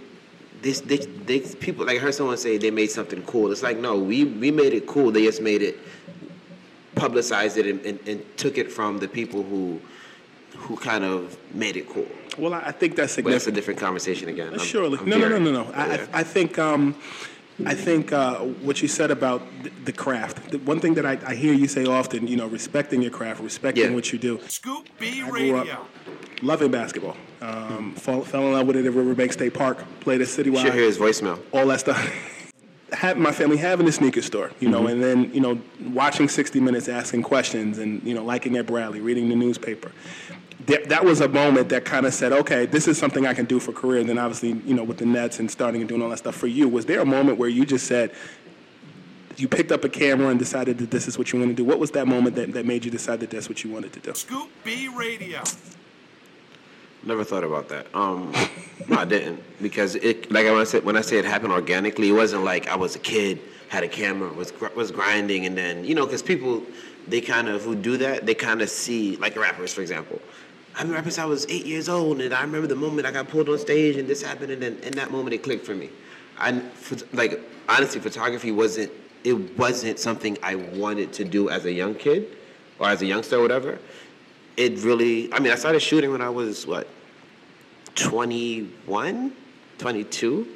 this 0.61 0.81
they, 0.81 0.97
they 0.97 1.39
people 1.39 1.85
like 1.85 1.97
I 1.97 1.99
heard 1.99 2.13
someone 2.13 2.37
say 2.37 2.57
they 2.57 2.71
made 2.71 2.91
something 2.91 3.21
cool. 3.23 3.51
It's 3.51 3.63
like 3.63 3.77
no, 3.77 3.97
we 3.97 4.23
we 4.25 4.51
made 4.51 4.73
it 4.73 4.85
cool. 4.87 5.11
They 5.11 5.23
just 5.25 5.41
made 5.41 5.61
it 5.61 5.77
publicized 6.95 7.57
it 7.57 7.65
and, 7.65 7.85
and, 7.85 7.99
and 8.07 8.37
took 8.37 8.57
it 8.57 8.71
from 8.71 8.99
the 8.99 9.07
people 9.07 9.43
who 9.43 9.79
who 10.57 10.75
kind 10.77 11.03
of 11.03 11.37
made 11.53 11.77
it 11.77 11.89
cool. 11.89 12.07
Well, 12.37 12.53
I 12.53 12.59
I 12.59 12.71
think 12.71 12.95
that's 12.95 13.15
But 13.15 13.25
that's 13.25 13.47
a 13.47 13.51
different 13.51 13.79
conversation 13.79 14.29
again. 14.29 14.49
I'm- 14.49 14.59
Surely, 14.59 14.97
I'm 14.99 15.09
no, 15.09 15.17
no, 15.17 15.27
no, 15.29 15.39
veering. 15.39 15.43
no, 15.45 15.63
no. 15.63 15.71
I, 15.73 15.83
I, 15.95 16.07
I 16.21 16.23
think, 16.23 16.59
um, 16.59 16.95
I 17.65 17.73
think 17.73 18.11
uh, 18.11 18.39
what 18.67 18.81
you 18.81 18.87
said 18.87 19.11
about 19.11 19.41
the, 19.63 19.69
the 19.85 19.91
craft. 19.93 20.51
The 20.51 20.57
one 20.59 20.79
thing 20.79 20.93
that 20.95 21.05
I, 21.05 21.17
I 21.25 21.35
hear 21.35 21.53
you 21.53 21.67
say 21.67 21.85
often, 21.85 22.27
you 22.27 22.35
know, 22.37 22.47
respecting 22.47 23.01
your 23.01 23.11
craft, 23.11 23.41
respecting 23.41 23.85
Yeah. 23.89 23.95
what 23.95 24.11
you 24.13 24.19
do. 24.19 24.39
Scoop 24.47 24.87
B 24.99 25.23
Radio. 25.23 25.57
up 25.57 25.87
loving 26.41 26.71
basketball. 26.71 27.15
Um, 27.41 27.93
fall, 27.95 28.23
fell 28.23 28.41
in 28.47 28.53
love 28.53 28.67
with 28.67 28.75
it 28.75 28.85
at 28.85 28.93
Riverbank 28.93 29.33
State 29.33 29.53
Park. 29.53 29.83
Played 29.99 30.21
at 30.21 30.27
Citywide. 30.27 30.61
Should 30.61 30.73
hear 30.73 30.83
his 30.83 30.97
voicemail. 30.97 31.39
All 31.53 31.65
that 31.67 31.79
stuff. 31.79 31.97
Have 32.93 33.17
my 33.17 33.31
family 33.31 33.55
having 33.55 33.87
a 33.87 33.91
sneaker 33.91 34.21
store, 34.21 34.51
you 34.59 34.67
know, 34.67 34.81
Mhm. 34.81 34.91
and 34.91 35.03
then 35.03 35.33
you 35.33 35.39
know 35.39 35.61
watching 35.93 36.27
60 36.27 36.59
Minutes, 36.59 36.89
asking 36.89 37.23
questions, 37.23 37.77
and 37.77 38.03
you 38.03 38.13
know 38.13 38.21
liking 38.23 38.57
Ed 38.57 38.65
Bradley, 38.67 38.99
reading 38.99 39.29
the 39.29 39.35
newspaper. 39.35 39.91
That, 40.65 40.89
that 40.89 41.05
was 41.05 41.21
a 41.21 41.27
moment 41.29 41.69
that 41.69 41.85
kind 41.85 42.05
of 42.05 42.13
said, 42.13 42.33
okay, 42.33 42.65
this 42.67 42.87
is 42.89 42.97
something 42.97 43.25
I 43.25 43.33
can 43.33 43.45
do 43.45 43.59
for 43.59 43.71
career. 43.71 43.99
And 44.01 44.07
then 44.09 44.19
obviously, 44.19 44.61
you 44.65 44.75
know, 44.75 44.83
with 44.83 44.97
the 44.97 45.05
Nets 45.07 45.39
and 45.39 45.49
starting 45.49 45.81
and 45.81 45.89
doing 45.89 46.03
all 46.03 46.09
that 46.09 46.19
stuff 46.19 46.35
for 46.35 46.45
you, 46.47 46.67
was 46.69 46.85
there 46.85 46.99
a 46.99 47.05
moment 47.05 47.39
where 47.39 47.49
you 47.49 47.65
just 47.65 47.87
said, 47.87 48.11
you 49.37 49.47
picked 49.47 49.71
up 49.71 49.83
a 49.83 49.89
camera 49.89 50.27
and 50.27 50.37
decided 50.37 50.77
that 50.77 50.91
this 50.91 51.07
is 51.07 51.17
what 51.17 51.33
you 51.33 51.39
want 51.39 51.49
to 51.49 51.55
do? 51.55 51.63
What 51.63 51.79
was 51.79 51.91
that 51.91 52.07
moment 52.07 52.35
that, 52.35 52.53
that 52.53 52.65
made 52.67 52.85
you 52.85 52.91
decide 52.91 53.21
that 53.21 53.31
that's 53.31 53.49
what 53.49 53.63
you 53.63 53.71
wanted 53.71 53.93
to 53.93 53.99
do? 54.01 54.13
Scoop 54.13 54.49
B 54.63 54.87
Radio. 54.89 55.41
Never 57.03 57.23
thought 57.23 57.43
about 57.43 57.67
that. 57.69 57.87
Um, 57.95 58.31
no, 58.87 58.97
I 58.97 59.05
didn't 59.05 59.43
because 59.61 59.95
it 59.95 60.31
like 60.31 60.45
when 60.45 60.55
I 60.55 60.63
said 60.63 60.85
when 60.85 60.95
I 60.95 61.01
say 61.01 61.17
it 61.17 61.25
happened 61.25 61.51
organically, 61.51 62.09
it 62.09 62.13
wasn't 62.13 62.43
like 62.43 62.67
I 62.67 62.75
was 62.75 62.95
a 62.95 62.99
kid, 62.99 63.39
had 63.69 63.83
a 63.83 63.87
camera, 63.87 64.31
was 64.33 64.53
was 64.75 64.91
grinding, 64.91 65.47
and 65.47 65.57
then 65.57 65.83
you 65.83 65.95
know 65.95 66.05
because 66.05 66.21
people 66.21 66.63
they 67.07 67.19
kind 67.19 67.47
of 67.47 67.63
who 67.63 67.73
do 67.73 67.97
that 67.97 68.27
they 68.27 68.35
kind 68.35 68.61
of 68.61 68.69
see 68.69 69.15
like 69.17 69.35
rappers 69.35 69.73
for 69.73 69.81
example. 69.81 70.21
I've 70.75 70.83
been 70.83 70.91
rapping 70.91 71.11
since 71.11 71.19
I 71.19 71.25
was 71.25 71.47
eight 71.49 71.65
years 71.65 71.89
old, 71.89 72.21
and 72.21 72.33
I 72.33 72.41
remember 72.43 72.67
the 72.67 72.75
moment 72.75 73.07
I 73.07 73.11
got 73.11 73.27
pulled 73.27 73.49
on 73.49 73.57
stage 73.57 73.95
and 73.97 74.07
this 74.07 74.21
happened, 74.21 74.51
and 74.51 74.61
then 74.61 74.77
in 74.83 74.93
that 74.93 75.11
moment 75.11 75.33
it 75.33 75.41
clicked 75.41 75.65
for 75.65 75.73
me. 75.73 75.89
I 76.37 76.61
like 77.13 77.39
honestly, 77.67 77.99
photography 77.99 78.51
wasn't 78.51 78.91
it 79.23 79.57
wasn't 79.57 79.97
something 79.97 80.37
I 80.43 80.53
wanted 80.55 81.13
to 81.13 81.23
do 81.23 81.49
as 81.49 81.65
a 81.65 81.71
young 81.71 81.95
kid 81.95 82.37
or 82.77 82.89
as 82.89 83.01
a 83.01 83.05
youngster 83.07 83.37
or 83.37 83.41
whatever 83.41 83.79
it 84.65 84.83
really 84.83 85.33
i 85.33 85.39
mean 85.39 85.51
i 85.51 85.55
started 85.55 85.79
shooting 85.79 86.11
when 86.11 86.21
i 86.21 86.29
was 86.29 86.67
what 86.67 86.87
21 87.95 89.31
22 89.77 90.47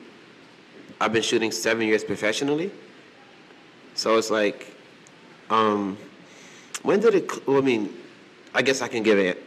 i've 1.01 1.11
been 1.11 1.23
shooting 1.23 1.51
seven 1.51 1.87
years 1.87 2.03
professionally. 2.03 2.71
So 3.95 4.17
it's 4.17 4.29
like 4.29 4.75
um 5.49 5.97
when 6.83 6.99
did 6.99 7.15
it 7.15 7.31
i 7.47 7.61
mean 7.61 7.93
i 8.53 8.61
guess 8.61 8.81
i 8.81 8.87
can 8.87 9.03
give 9.03 9.17
it. 9.17 9.41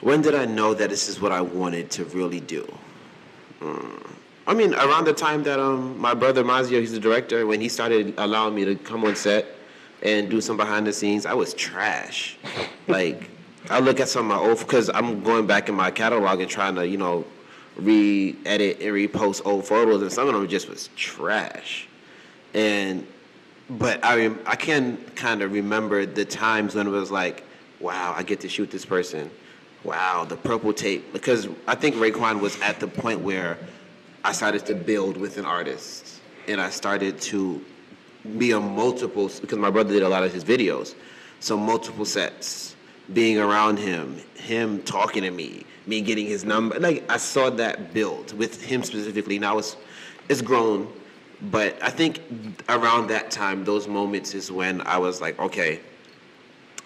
When 0.00 0.22
did 0.22 0.34
i 0.34 0.44
know 0.44 0.72
that 0.74 0.88
this 0.88 1.08
is 1.08 1.20
what 1.20 1.32
i 1.32 1.40
wanted 1.40 1.90
to 1.92 2.04
really 2.06 2.40
do? 2.40 2.72
Mm, 3.60 4.10
i 4.46 4.54
mean 4.54 4.74
around 4.74 5.04
the 5.04 5.12
time 5.12 5.42
that 5.42 5.58
um 5.58 5.98
my 5.98 6.14
brother 6.14 6.42
mazio 6.44 6.80
he's 6.80 6.92
the 6.92 7.00
director 7.00 7.46
when 7.46 7.60
he 7.60 7.68
started 7.68 8.14
allowing 8.16 8.54
me 8.54 8.64
to 8.64 8.76
come 8.76 9.04
on 9.04 9.16
set 9.16 9.46
and 10.02 10.30
do 10.30 10.40
some 10.40 10.56
behind 10.56 10.86
the 10.86 10.92
scenes 10.92 11.26
i 11.26 11.34
was 11.34 11.52
trash. 11.54 12.38
Like 12.88 13.28
I 13.68 13.80
look 13.80 14.00
at 14.00 14.08
some 14.08 14.30
of 14.30 14.38
my 14.38 14.48
old 14.48 14.58
because 14.58 14.88
I'm 14.88 15.22
going 15.22 15.46
back 15.46 15.68
in 15.68 15.74
my 15.74 15.90
catalog 15.90 16.40
and 16.40 16.50
trying 16.50 16.74
to 16.76 16.86
you 16.86 16.96
know 16.96 17.24
re-edit 17.76 18.80
and 18.80 18.90
repost 18.90 19.42
old 19.44 19.66
photos 19.66 20.02
and 20.02 20.12
some 20.12 20.28
of 20.28 20.34
them 20.34 20.46
just 20.48 20.68
was 20.68 20.88
trash, 20.96 21.86
and 22.54 23.06
but 23.68 24.00
I 24.02 24.30
I 24.46 24.56
can 24.56 24.96
kind 25.14 25.42
of 25.42 25.52
remember 25.52 26.06
the 26.06 26.24
times 26.24 26.74
when 26.74 26.86
it 26.86 26.90
was 26.90 27.10
like, 27.10 27.44
wow, 27.80 28.14
I 28.16 28.22
get 28.22 28.40
to 28.40 28.48
shoot 28.48 28.70
this 28.70 28.84
person, 28.84 29.30
wow, 29.84 30.24
the 30.24 30.36
purple 30.36 30.72
tape. 30.72 31.12
Because 31.12 31.48
I 31.66 31.74
think 31.74 31.96
Raekwon 31.96 32.40
was 32.40 32.60
at 32.60 32.80
the 32.80 32.88
point 32.88 33.20
where 33.20 33.58
I 34.24 34.32
started 34.32 34.66
to 34.66 34.74
build 34.74 35.16
with 35.16 35.38
an 35.38 35.44
artist 35.44 36.20
and 36.48 36.60
I 36.60 36.70
started 36.70 37.20
to 37.22 37.64
be 38.38 38.52
on 38.52 38.74
multiple 38.74 39.30
because 39.40 39.58
my 39.58 39.70
brother 39.70 39.92
did 39.94 40.02
a 40.02 40.08
lot 40.08 40.24
of 40.24 40.32
his 40.32 40.44
videos, 40.44 40.94
so 41.40 41.56
multiple 41.56 42.04
sets, 42.04 42.76
being 43.12 43.38
around 43.38 43.78
him, 43.78 44.20
him 44.34 44.82
talking 44.82 45.22
to 45.22 45.30
me, 45.30 45.64
me 45.86 46.00
getting 46.00 46.26
his 46.26 46.44
number. 46.44 46.78
Like 46.78 47.10
I 47.10 47.16
saw 47.16 47.50
that 47.50 47.92
build 47.92 48.32
with 48.38 48.62
him 48.62 48.82
specifically. 48.82 49.38
Now 49.38 49.58
it's 49.58 49.76
it's 50.28 50.42
grown, 50.42 50.92
but 51.50 51.82
I 51.82 51.90
think 51.90 52.20
around 52.68 53.08
that 53.08 53.30
time, 53.30 53.64
those 53.64 53.88
moments 53.88 54.34
is 54.34 54.52
when 54.52 54.80
I 54.82 54.98
was 54.98 55.20
like, 55.20 55.38
okay, 55.40 55.80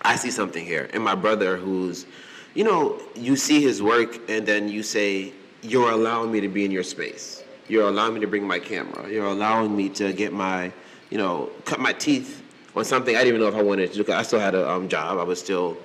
I 0.02 0.16
see 0.16 0.30
something 0.30 0.64
here. 0.64 0.88
And 0.92 1.02
my 1.02 1.14
brother, 1.14 1.56
who's, 1.56 2.06
you 2.54 2.64
know, 2.64 3.00
you 3.14 3.36
see 3.36 3.62
his 3.62 3.82
work 3.82 4.18
and 4.30 4.46
then 4.46 4.68
you 4.68 4.82
say, 4.82 5.32
you're 5.62 5.90
allowing 5.90 6.30
me 6.30 6.40
to 6.40 6.48
be 6.48 6.64
in 6.64 6.70
your 6.70 6.82
space. 6.82 7.42
You're 7.68 7.88
allowing 7.88 8.14
me 8.14 8.20
to 8.20 8.26
bring 8.26 8.46
my 8.46 8.58
camera. 8.58 9.10
You're 9.10 9.26
allowing 9.26 9.74
me 9.74 9.88
to 9.90 10.12
get 10.12 10.32
my, 10.32 10.70
you 11.10 11.18
know, 11.18 11.50
cut 11.64 11.80
my 11.80 11.94
teeth 11.94 12.42
on 12.76 12.84
something 12.84 13.16
I 13.16 13.20
didn't 13.20 13.36
even 13.36 13.40
know 13.40 13.48
if 13.48 13.54
I 13.54 13.62
wanted 13.62 13.92
to 13.92 14.04
do. 14.04 14.12
I 14.12 14.22
still 14.22 14.40
had 14.40 14.54
a 14.54 14.70
um, 14.70 14.88
job. 14.88 15.18
I 15.18 15.22
was 15.22 15.38
still, 15.38 15.76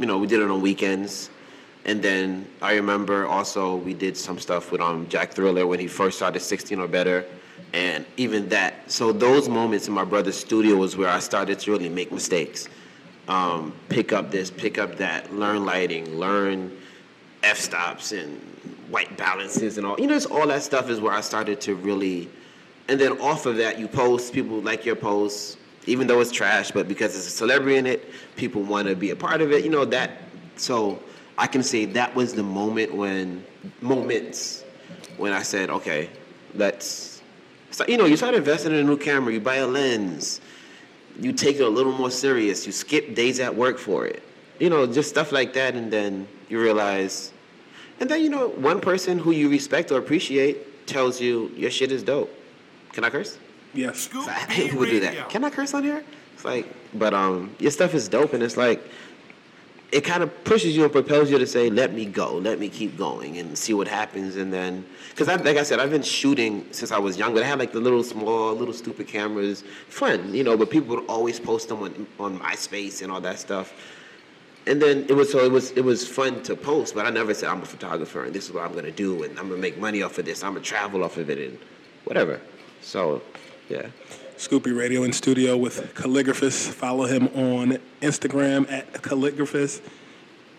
you 0.00 0.06
know, 0.06 0.18
we 0.18 0.26
did 0.26 0.40
it 0.40 0.50
on 0.50 0.62
weekends. 0.62 1.30
And 1.84 2.02
then 2.02 2.46
I 2.62 2.74
remember 2.74 3.26
also 3.26 3.76
we 3.76 3.94
did 3.94 4.16
some 4.16 4.38
stuff 4.38 4.72
with 4.72 4.80
um, 4.80 5.06
Jack 5.08 5.32
Thriller 5.32 5.66
when 5.66 5.78
he 5.78 5.86
first 5.86 6.16
started 6.16 6.40
16 6.40 6.80
or 6.80 6.88
better. 6.88 7.26
And 7.72 8.04
even 8.16 8.48
that. 8.48 8.90
So 8.90 9.12
those 9.12 9.48
moments 9.48 9.86
in 9.88 9.94
my 9.94 10.04
brother's 10.04 10.36
studio 10.36 10.76
was 10.76 10.96
where 10.96 11.08
I 11.08 11.18
started 11.20 11.58
to 11.60 11.70
really 11.70 11.88
make 11.88 12.10
mistakes. 12.10 12.68
Um, 13.28 13.72
pick 13.88 14.12
up 14.12 14.30
this, 14.30 14.50
pick 14.50 14.78
up 14.78 14.96
that, 14.96 15.32
learn 15.32 15.64
lighting, 15.64 16.18
learn 16.18 16.76
f 17.42 17.58
stops 17.58 18.12
and 18.12 18.40
white 18.88 19.16
balances 19.16 19.78
and 19.78 19.86
all. 19.86 20.00
You 20.00 20.08
know, 20.08 20.16
it's 20.16 20.26
all 20.26 20.46
that 20.48 20.62
stuff 20.62 20.90
is 20.90 21.00
where 21.00 21.12
I 21.12 21.20
started 21.20 21.60
to 21.62 21.74
really. 21.74 22.28
And 22.88 23.00
then 23.00 23.20
off 23.20 23.46
of 23.46 23.56
that, 23.58 23.78
you 23.78 23.86
post. 23.86 24.32
People 24.32 24.60
like 24.62 24.84
your 24.84 24.96
posts, 24.96 25.58
even 25.86 26.06
though 26.06 26.20
it's 26.20 26.30
trash, 26.30 26.70
but 26.70 26.88
because 26.88 27.16
it's 27.16 27.26
a 27.26 27.30
celebrity 27.30 27.76
in 27.76 27.86
it, 27.86 28.10
people 28.36 28.62
want 28.62 28.88
to 28.88 28.94
be 28.94 29.10
a 29.10 29.16
part 29.16 29.40
of 29.40 29.52
it. 29.52 29.64
You 29.64 29.70
know 29.70 29.84
that. 29.86 30.22
So 30.56 31.02
I 31.38 31.46
can 31.46 31.62
say 31.62 31.86
that 31.86 32.14
was 32.14 32.34
the 32.34 32.42
moment 32.42 32.94
when 32.94 33.44
moments 33.80 34.64
when 35.16 35.32
I 35.32 35.42
said, 35.42 35.70
okay, 35.70 36.10
let's. 36.54 37.22
So, 37.70 37.84
you 37.86 37.96
know, 37.96 38.06
you 38.06 38.16
start 38.16 38.34
investing 38.34 38.72
in 38.72 38.78
a 38.78 38.84
new 38.84 38.96
camera. 38.96 39.32
You 39.32 39.40
buy 39.40 39.56
a 39.56 39.66
lens. 39.66 40.40
You 41.20 41.32
take 41.32 41.56
it 41.56 41.62
a 41.62 41.68
little 41.68 41.92
more 41.92 42.10
serious. 42.10 42.66
You 42.66 42.72
skip 42.72 43.14
days 43.14 43.38
at 43.38 43.54
work 43.54 43.78
for 43.78 44.06
it. 44.06 44.22
You 44.58 44.70
know, 44.70 44.86
just 44.86 45.08
stuff 45.08 45.32
like 45.32 45.52
that, 45.54 45.74
and 45.74 45.92
then 45.92 46.26
you 46.48 46.60
realize. 46.60 47.32
And 48.00 48.10
then 48.10 48.22
you 48.22 48.30
know, 48.30 48.48
one 48.48 48.80
person 48.80 49.18
who 49.18 49.30
you 49.30 49.48
respect 49.48 49.92
or 49.92 49.98
appreciate 49.98 50.86
tells 50.86 51.20
you 51.20 51.52
your 51.56 51.70
shit 51.70 51.92
is 51.92 52.02
dope. 52.02 52.34
Can 52.92 53.04
I 53.04 53.10
curse? 53.10 53.38
Yes. 53.74 54.10
So 54.12 54.20
I 54.20 54.32
hate 54.32 54.70
people 54.70 54.84
do 54.84 55.00
that. 55.00 55.28
Can 55.30 55.44
I 55.44 55.50
curse 55.50 55.74
on 55.74 55.82
here? 55.82 56.02
It's 56.34 56.44
like, 56.44 56.66
but 56.94 57.14
um, 57.14 57.54
your 57.58 57.70
stuff 57.70 57.94
is 57.94 58.08
dope, 58.08 58.32
and 58.32 58.42
it's 58.42 58.56
like, 58.56 58.82
it 59.92 60.02
kind 60.02 60.22
of 60.22 60.44
pushes 60.44 60.76
you 60.76 60.84
and 60.84 60.92
propels 60.92 61.30
you 61.30 61.38
to 61.38 61.46
say, 61.46 61.68
"Let 61.68 61.92
me 61.92 62.06
go, 62.06 62.36
let 62.38 62.58
me 62.58 62.68
keep 62.68 62.96
going, 62.96 63.38
and 63.38 63.56
see 63.56 63.74
what 63.74 63.88
happens." 63.88 64.36
And 64.36 64.52
then, 64.52 64.84
because 65.10 65.28
I, 65.28 65.36
like 65.36 65.56
I 65.56 65.62
said, 65.62 65.80
I've 65.80 65.90
been 65.90 66.02
shooting 66.02 66.66
since 66.70 66.92
I 66.92 66.98
was 66.98 67.16
young, 67.16 67.34
but 67.34 67.42
I 67.42 67.46
had 67.46 67.58
like 67.58 67.72
the 67.72 67.80
little 67.80 68.02
small, 68.02 68.54
little 68.54 68.74
stupid 68.74 69.08
cameras, 69.08 69.64
fun, 69.88 70.32
you 70.34 70.44
know. 70.44 70.56
But 70.56 70.70
people 70.70 70.96
would 70.96 71.06
always 71.06 71.38
post 71.40 71.68
them 71.68 71.82
on 71.82 72.06
on 72.18 72.38
MySpace 72.38 73.02
and 73.02 73.10
all 73.10 73.20
that 73.20 73.38
stuff. 73.38 73.72
And 74.66 74.80
then 74.80 75.06
it 75.08 75.14
was 75.14 75.32
so 75.32 75.44
it 75.44 75.50
was 75.50 75.72
it 75.72 75.84
was 75.84 76.06
fun 76.06 76.42
to 76.44 76.54
post, 76.54 76.94
but 76.94 77.06
I 77.06 77.10
never 77.10 77.34
said 77.34 77.48
I'm 77.48 77.62
a 77.62 77.66
photographer 77.66 78.24
and 78.24 78.34
this 78.34 78.46
is 78.46 78.52
what 78.52 78.64
I'm 78.64 78.74
gonna 78.74 78.90
do 78.90 79.22
and 79.22 79.38
I'm 79.38 79.48
gonna 79.48 79.60
make 79.60 79.78
money 79.78 80.02
off 80.02 80.18
of 80.18 80.26
this. 80.26 80.44
I'm 80.44 80.52
gonna 80.52 80.64
travel 80.64 81.02
off 81.02 81.16
of 81.16 81.30
it 81.30 81.38
and 81.38 81.58
whatever. 82.04 82.40
So, 82.82 83.22
yeah. 83.70 83.86
Scoop 84.36 84.64
B 84.64 84.72
Radio 84.72 85.04
in 85.04 85.12
studio 85.12 85.56
with 85.56 85.94
Calligraphist. 85.94 86.70
Follow 86.70 87.04
him 87.04 87.28
on 87.28 87.78
Instagram 88.00 88.70
at 88.70 88.92
Calligraphist. 88.94 89.82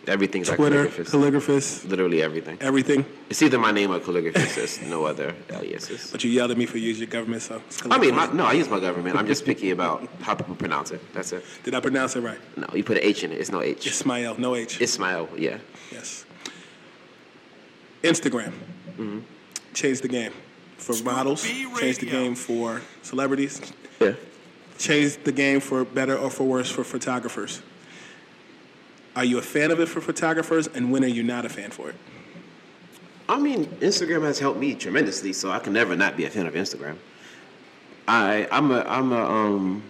Everything's 0.08 0.50
Twitter, 0.50 0.84
like 0.86 0.94
calligraphist. 0.94 1.10
calligraphist. 1.10 1.89
Literally 1.89 2.24
everything. 2.24 2.58
Everything. 2.62 3.06
It's 3.30 3.41
either 3.41 3.60
my 3.60 3.72
name 3.72 3.91
or 3.91 4.00
calligraphist. 4.00 4.56
There's 4.56 4.82
no 4.82 5.06
other 5.06 5.36
aliases. 5.50 6.10
But 6.12 6.24
you 6.24 6.32
yelled 6.32 6.51
at 6.51 6.58
me 6.58 6.65
for 6.65 6.80
using 6.80 7.01
your 7.01 7.12
government, 7.12 7.44
so. 7.44 7.62
it's 7.68 7.84
I 7.89 7.98
mean, 8.00 8.15
my, 8.15 8.32
no, 8.32 8.46
I 8.46 8.53
use 8.53 8.70
my 8.70 8.80
government. 8.80 9.15
I'm 9.15 9.27
just 9.27 9.46
picky 9.46 9.72
about 9.72 10.08
how 10.22 10.34
people 10.34 10.56
pronounce 10.56 10.91
it. 10.91 11.01
That's 11.13 11.34
it. 11.34 11.44
Did 11.63 11.75
I 11.75 11.80
pronounce 11.80 12.15
it 12.15 12.22
right? 12.22 12.39
No, 12.58 12.68
you 12.74 12.84
put 12.84 12.98
an 12.98 13.03
H 13.03 13.24
in 13.24 13.32
it. 13.32 13.39
It's 13.39 13.51
no 13.51 13.62
H. 13.62 13.86
Ismail, 13.86 14.39
no 14.39 14.56
H. 14.56 14.82
Ismail, 14.82 15.30
yeah. 15.38 15.58
Yes. 15.91 16.25
Instagram. 18.03 18.53
Mm-hmm. 18.98 19.20
Changed 19.74 20.03
the 20.03 20.08
game 20.08 20.34
for 20.81 21.01
models. 21.03 21.43
Changed 21.43 22.01
the 22.01 22.07
game 22.07 22.35
for 22.35 22.81
celebrities. 23.03 23.61
Yeah. 24.00 24.13
Changed 24.77 25.23
the 25.23 25.31
game 25.31 25.59
for 25.59 25.85
better 25.85 26.17
or 26.17 26.29
for 26.29 26.43
worse 26.43 26.69
for 26.69 26.83
photographers. 26.83 27.61
Are 29.15 29.25
you 29.25 29.38
a 29.38 29.41
fan 29.41 29.71
of 29.71 29.79
it 29.79 29.88
for 29.88 30.01
photographers, 30.01 30.67
and 30.67 30.91
when 30.91 31.03
are 31.03 31.07
you 31.07 31.21
not 31.21 31.45
a 31.45 31.50
fan 31.50 31.69
for 31.71 31.89
it? 31.89 31.95
I 33.29 33.39
mean, 33.39 33.65
Instagram 33.79 34.23
has 34.23 34.39
helped 34.39 34.59
me 34.59 34.73
tremendously, 34.73 35.33
so 35.33 35.51
I 35.51 35.59
can 35.59 35.73
never 35.73 35.95
not 35.95 36.17
be 36.17 36.25
a 36.25 36.29
fan 36.29 36.47
of 36.47 36.53
Instagram. 36.53 36.97
I 38.07 38.47
I'm 38.51 38.71
a 38.71 38.81
I'm 38.81 39.11
a 39.11 39.23
um 39.23 39.83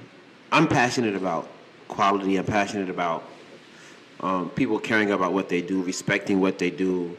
I'm 0.52 0.68
passionate 0.68 1.16
about 1.16 1.48
quality. 1.88 2.38
I'm 2.38 2.46
passionate 2.46 2.90
about 2.90 3.24
um, 4.20 4.50
people 4.50 4.78
caring 4.80 5.12
about 5.12 5.34
what 5.34 5.50
they 5.50 5.62
do, 5.62 5.82
respecting 5.82 6.40
what 6.40 6.60
they 6.60 6.70
do, 6.70 7.18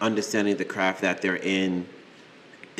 understanding 0.00 0.56
the 0.56 0.64
craft 0.64 1.00
that 1.00 1.22
they're 1.22 1.36
in 1.36 1.86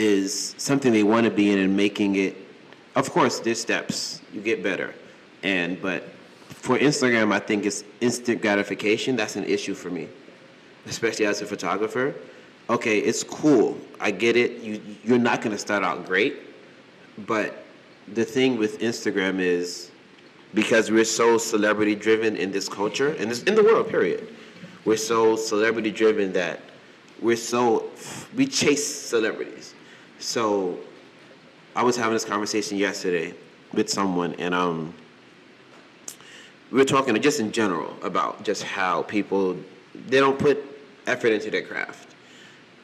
is 0.00 0.54
something 0.58 0.92
they 0.92 1.02
want 1.02 1.24
to 1.24 1.30
be 1.30 1.50
in 1.52 1.58
and 1.58 1.76
making 1.76 2.16
it. 2.16 2.36
Of 2.96 3.10
course, 3.10 3.38
there's 3.40 3.60
steps. 3.60 4.22
You 4.32 4.40
get 4.40 4.62
better, 4.62 4.94
and 5.42 5.80
but 5.80 6.08
for 6.48 6.78
Instagram, 6.78 7.32
I 7.32 7.38
think 7.38 7.66
it's 7.66 7.84
instant 8.00 8.42
gratification. 8.42 9.16
That's 9.16 9.36
an 9.36 9.44
issue 9.44 9.74
for 9.74 9.90
me. 9.90 10.08
especially 10.86 11.26
as 11.26 11.42
a 11.42 11.46
photographer, 11.46 12.14
okay, 12.68 12.98
it's 12.98 13.22
cool. 13.22 13.78
I 14.00 14.10
get 14.10 14.36
it. 14.36 14.62
You 14.62 14.80
you're 15.04 15.18
not 15.18 15.42
gonna 15.42 15.58
start 15.58 15.84
out 15.84 16.06
great, 16.06 16.38
but 17.26 17.64
the 18.14 18.24
thing 18.24 18.58
with 18.58 18.80
Instagram 18.80 19.38
is 19.40 19.90
because 20.54 20.90
we're 20.90 21.04
so 21.04 21.38
celebrity 21.38 21.94
driven 21.94 22.36
in 22.36 22.50
this 22.50 22.68
culture 22.68 23.10
and 23.18 23.30
this, 23.30 23.42
in 23.44 23.54
the 23.54 23.62
world, 23.62 23.88
period. 23.88 24.34
We're 24.84 24.96
so 24.96 25.36
celebrity 25.36 25.90
driven 25.90 26.32
that 26.32 26.60
we're 27.20 27.36
so 27.36 27.90
we 28.34 28.46
chase 28.46 28.84
celebrities. 28.86 29.74
So 30.20 30.78
I 31.74 31.82
was 31.82 31.96
having 31.96 32.12
this 32.12 32.26
conversation 32.26 32.76
yesterday 32.76 33.34
with 33.72 33.88
someone, 33.88 34.34
and 34.34 34.54
um, 34.54 34.92
we 36.70 36.78
were 36.78 36.84
talking 36.84 37.20
just 37.22 37.40
in 37.40 37.50
general 37.52 37.96
about 38.02 38.44
just 38.44 38.62
how 38.62 39.02
people 39.02 39.56
they 39.94 40.20
don't 40.20 40.38
put 40.38 40.62
effort 41.06 41.28
into 41.28 41.50
their 41.50 41.62
craft. 41.62 42.14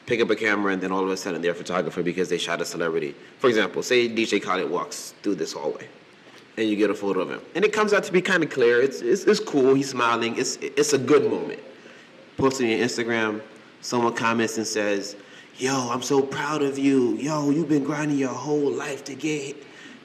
Pick 0.07 0.19
up 0.19 0.29
a 0.31 0.35
camera 0.35 0.73
and 0.73 0.81
then 0.81 0.91
all 0.91 1.03
of 1.03 1.09
a 1.09 1.17
sudden 1.17 1.41
they're 1.41 1.51
a 1.51 1.55
photographer 1.55 2.01
because 2.01 2.27
they 2.27 2.39
shot 2.39 2.59
a 2.59 2.65
celebrity. 2.65 3.13
For 3.37 3.49
example, 3.49 3.83
say 3.83 4.09
DJ 4.09 4.41
Khaled 4.41 4.69
walks 4.69 5.13
through 5.21 5.35
this 5.35 5.53
hallway, 5.53 5.87
and 6.57 6.67
you 6.67 6.75
get 6.75 6.89
a 6.89 6.95
photo 6.95 7.19
of 7.19 7.29
him, 7.29 7.41
and 7.53 7.63
it 7.63 7.71
comes 7.71 7.93
out 7.93 8.03
to 8.05 8.11
be 8.11 8.21
kind 8.21 8.43
of 8.43 8.49
clear. 8.49 8.81
It's, 8.81 9.01
it's 9.01 9.25
it's 9.25 9.39
cool. 9.39 9.75
He's 9.75 9.91
smiling. 9.91 10.35
It's 10.39 10.55
it's 10.55 10.93
a 10.93 10.97
good 10.97 11.29
moment. 11.29 11.59
Posting 12.35 12.69
your 12.71 12.79
Instagram, 12.79 13.41
someone 13.81 14.15
comments 14.15 14.57
and 14.57 14.65
says, 14.65 15.15
"Yo, 15.57 15.89
I'm 15.89 16.01
so 16.01 16.21
proud 16.21 16.61
of 16.61 16.77
you. 16.77 17.15
Yo, 17.15 17.49
you've 17.49 17.69
been 17.69 17.83
grinding 17.83 18.17
your 18.17 18.33
whole 18.33 18.71
life 18.71 19.03
to 19.05 19.15
get." 19.15 19.55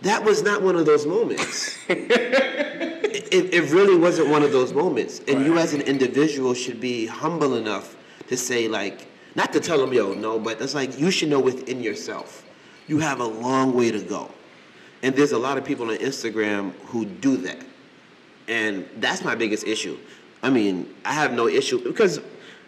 That 0.03 0.25
was 0.25 0.43
not 0.43 0.63
one 0.63 0.75
of 0.75 0.85
those 0.85 1.07
moments. 1.07 1.79
it, 1.89 3.55
it 3.55 3.71
really 3.71 3.97
wasn't 3.97 4.29
one 4.29 4.43
of 4.43 4.51
those 4.53 4.73
moments. 4.73 5.21
And 5.29 5.45
you 5.47 5.59
as 5.59 5.75
an 5.75 5.81
individual 5.83 6.55
should 6.55 6.81
be 6.81 7.07
humble 7.07 7.55
enough 7.55 7.97
to 8.27 8.37
say 8.37 8.67
like, 8.67 9.07
not 9.35 9.53
to 9.53 9.61
tell 9.61 9.79
them, 9.79 9.93
yo, 9.93 10.13
no, 10.13 10.39
but 10.39 10.59
that's 10.59 10.75
like 10.75 10.99
you 10.99 11.11
should 11.11 11.29
know 11.29 11.41
within 11.41 11.83
yourself, 11.83 12.45
you 12.89 12.99
have 12.99 13.21
a 13.21 13.25
long 13.25 13.75
way 13.75 13.91
to 13.91 14.01
go. 14.01 14.29
And 15.03 15.15
there's 15.15 15.33
a 15.33 15.39
lot 15.39 15.57
of 15.57 15.65
people 15.65 15.91
on 15.91 15.97
Instagram 15.99 16.73
who 16.87 17.05
do 17.05 17.37
that. 17.39 17.59
And 18.49 18.89
that's 18.99 19.25
my 19.25 19.35
biggest 19.35 19.67
issue. 19.67 19.99
I 20.43 20.51
mean, 20.51 20.93
I 21.05 21.13
have 21.13 21.33
no 21.33 21.47
issue 21.47 21.83
because, 21.83 22.21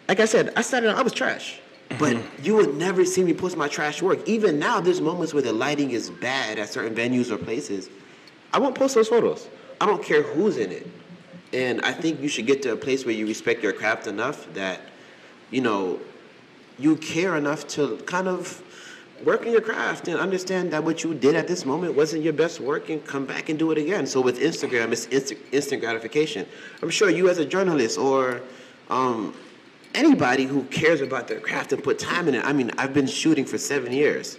like 0.07 0.19
I 0.19 0.25
said, 0.25 0.53
I 0.55 0.61
started, 0.61 0.95
I 0.95 1.01
was 1.01 1.13
trash. 1.13 1.59
But 1.99 2.17
you 2.43 2.55
would 2.55 2.75
never 2.75 3.05
see 3.05 3.23
me 3.23 3.33
post 3.33 3.57
my 3.57 3.67
trash 3.67 4.01
work. 4.01 4.27
Even 4.27 4.59
now, 4.59 4.79
there's 4.79 5.01
moments 5.01 5.33
where 5.33 5.43
the 5.43 5.53
lighting 5.53 5.91
is 5.91 6.09
bad 6.09 6.59
at 6.59 6.69
certain 6.69 6.95
venues 6.95 7.31
or 7.31 7.37
places. 7.37 7.89
I 8.53 8.59
won't 8.59 8.75
post 8.75 8.95
those 8.95 9.07
photos. 9.07 9.47
I 9.79 9.85
don't 9.85 10.03
care 10.03 10.21
who's 10.21 10.57
in 10.57 10.71
it. 10.71 10.87
And 11.53 11.81
I 11.81 11.91
think 11.91 12.21
you 12.21 12.27
should 12.27 12.47
get 12.47 12.61
to 12.63 12.73
a 12.73 12.75
place 12.75 13.05
where 13.05 13.13
you 13.13 13.27
respect 13.27 13.63
your 13.63 13.73
craft 13.73 14.07
enough 14.07 14.51
that, 14.53 14.81
you 15.51 15.61
know, 15.61 15.99
you 16.77 16.95
care 16.97 17.37
enough 17.37 17.67
to 17.69 17.97
kind 18.05 18.27
of 18.27 18.61
work 19.23 19.45
in 19.45 19.51
your 19.51 19.61
craft 19.61 20.07
and 20.07 20.19
understand 20.19 20.71
that 20.71 20.83
what 20.83 21.03
you 21.03 21.13
did 21.13 21.35
at 21.35 21.47
this 21.47 21.65
moment 21.65 21.95
wasn't 21.95 22.21
your 22.21 22.33
best 22.33 22.59
work 22.59 22.89
and 22.89 23.05
come 23.05 23.25
back 23.25 23.47
and 23.49 23.57
do 23.57 23.71
it 23.71 23.77
again. 23.77 24.05
So 24.05 24.19
with 24.19 24.39
Instagram, 24.39 24.91
it's 24.91 25.05
instant, 25.07 25.39
instant 25.51 25.81
gratification. 25.81 26.45
I'm 26.81 26.89
sure 26.89 27.09
you 27.09 27.29
as 27.29 27.37
a 27.37 27.45
journalist 27.45 27.97
or 27.97 28.41
um, 28.89 29.33
anybody 29.95 30.43
who 30.45 30.63
cares 30.65 31.01
about 31.01 31.27
their 31.27 31.39
craft 31.39 31.73
and 31.73 31.83
put 31.83 31.97
time 31.97 32.27
in 32.27 32.35
it. 32.35 32.45
I 32.45 32.53
mean, 32.53 32.71
I've 32.77 32.93
been 32.93 33.07
shooting 33.07 33.45
for 33.45 33.57
seven 33.57 33.91
years. 33.91 34.37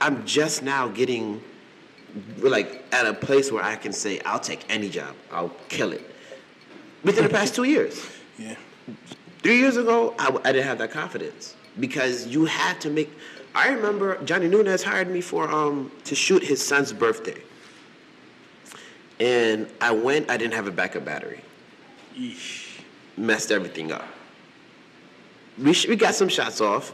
I'm 0.00 0.24
just 0.24 0.62
now 0.62 0.88
getting 0.88 1.42
like 2.38 2.82
at 2.92 3.06
a 3.06 3.14
place 3.14 3.52
where 3.52 3.62
I 3.62 3.76
can 3.76 3.92
say 3.92 4.20
I'll 4.20 4.40
take 4.40 4.64
any 4.68 4.88
job. 4.88 5.14
I'll 5.30 5.52
kill 5.68 5.92
it. 5.92 6.02
Within 7.04 7.24
the 7.24 7.30
past 7.30 7.54
two 7.54 7.64
years. 7.64 8.06
Yeah. 8.38 8.56
Three 9.42 9.58
years 9.58 9.76
ago, 9.76 10.14
I, 10.18 10.36
I 10.44 10.52
didn't 10.52 10.66
have 10.66 10.78
that 10.78 10.90
confidence 10.90 11.56
because 11.78 12.26
you 12.26 12.44
had 12.44 12.80
to 12.82 12.90
make. 12.90 13.10
I 13.54 13.68
remember 13.68 14.22
Johnny 14.24 14.48
Nunez 14.48 14.82
hired 14.82 15.10
me 15.10 15.20
for 15.20 15.50
um 15.50 15.90
to 16.04 16.14
shoot 16.14 16.42
his 16.42 16.64
son's 16.64 16.92
birthday, 16.92 17.40
and 19.18 19.68
I 19.80 19.92
went. 19.92 20.30
I 20.30 20.36
didn't 20.36 20.54
have 20.54 20.66
a 20.66 20.72
backup 20.72 21.04
battery. 21.04 21.40
Eesh. 22.16 22.80
Messed 23.16 23.50
everything 23.50 23.92
up. 23.92 24.04
We 25.62 25.72
sh- 25.72 25.88
we 25.88 25.96
got 25.96 26.14
some 26.14 26.28
shots 26.28 26.60
off, 26.60 26.92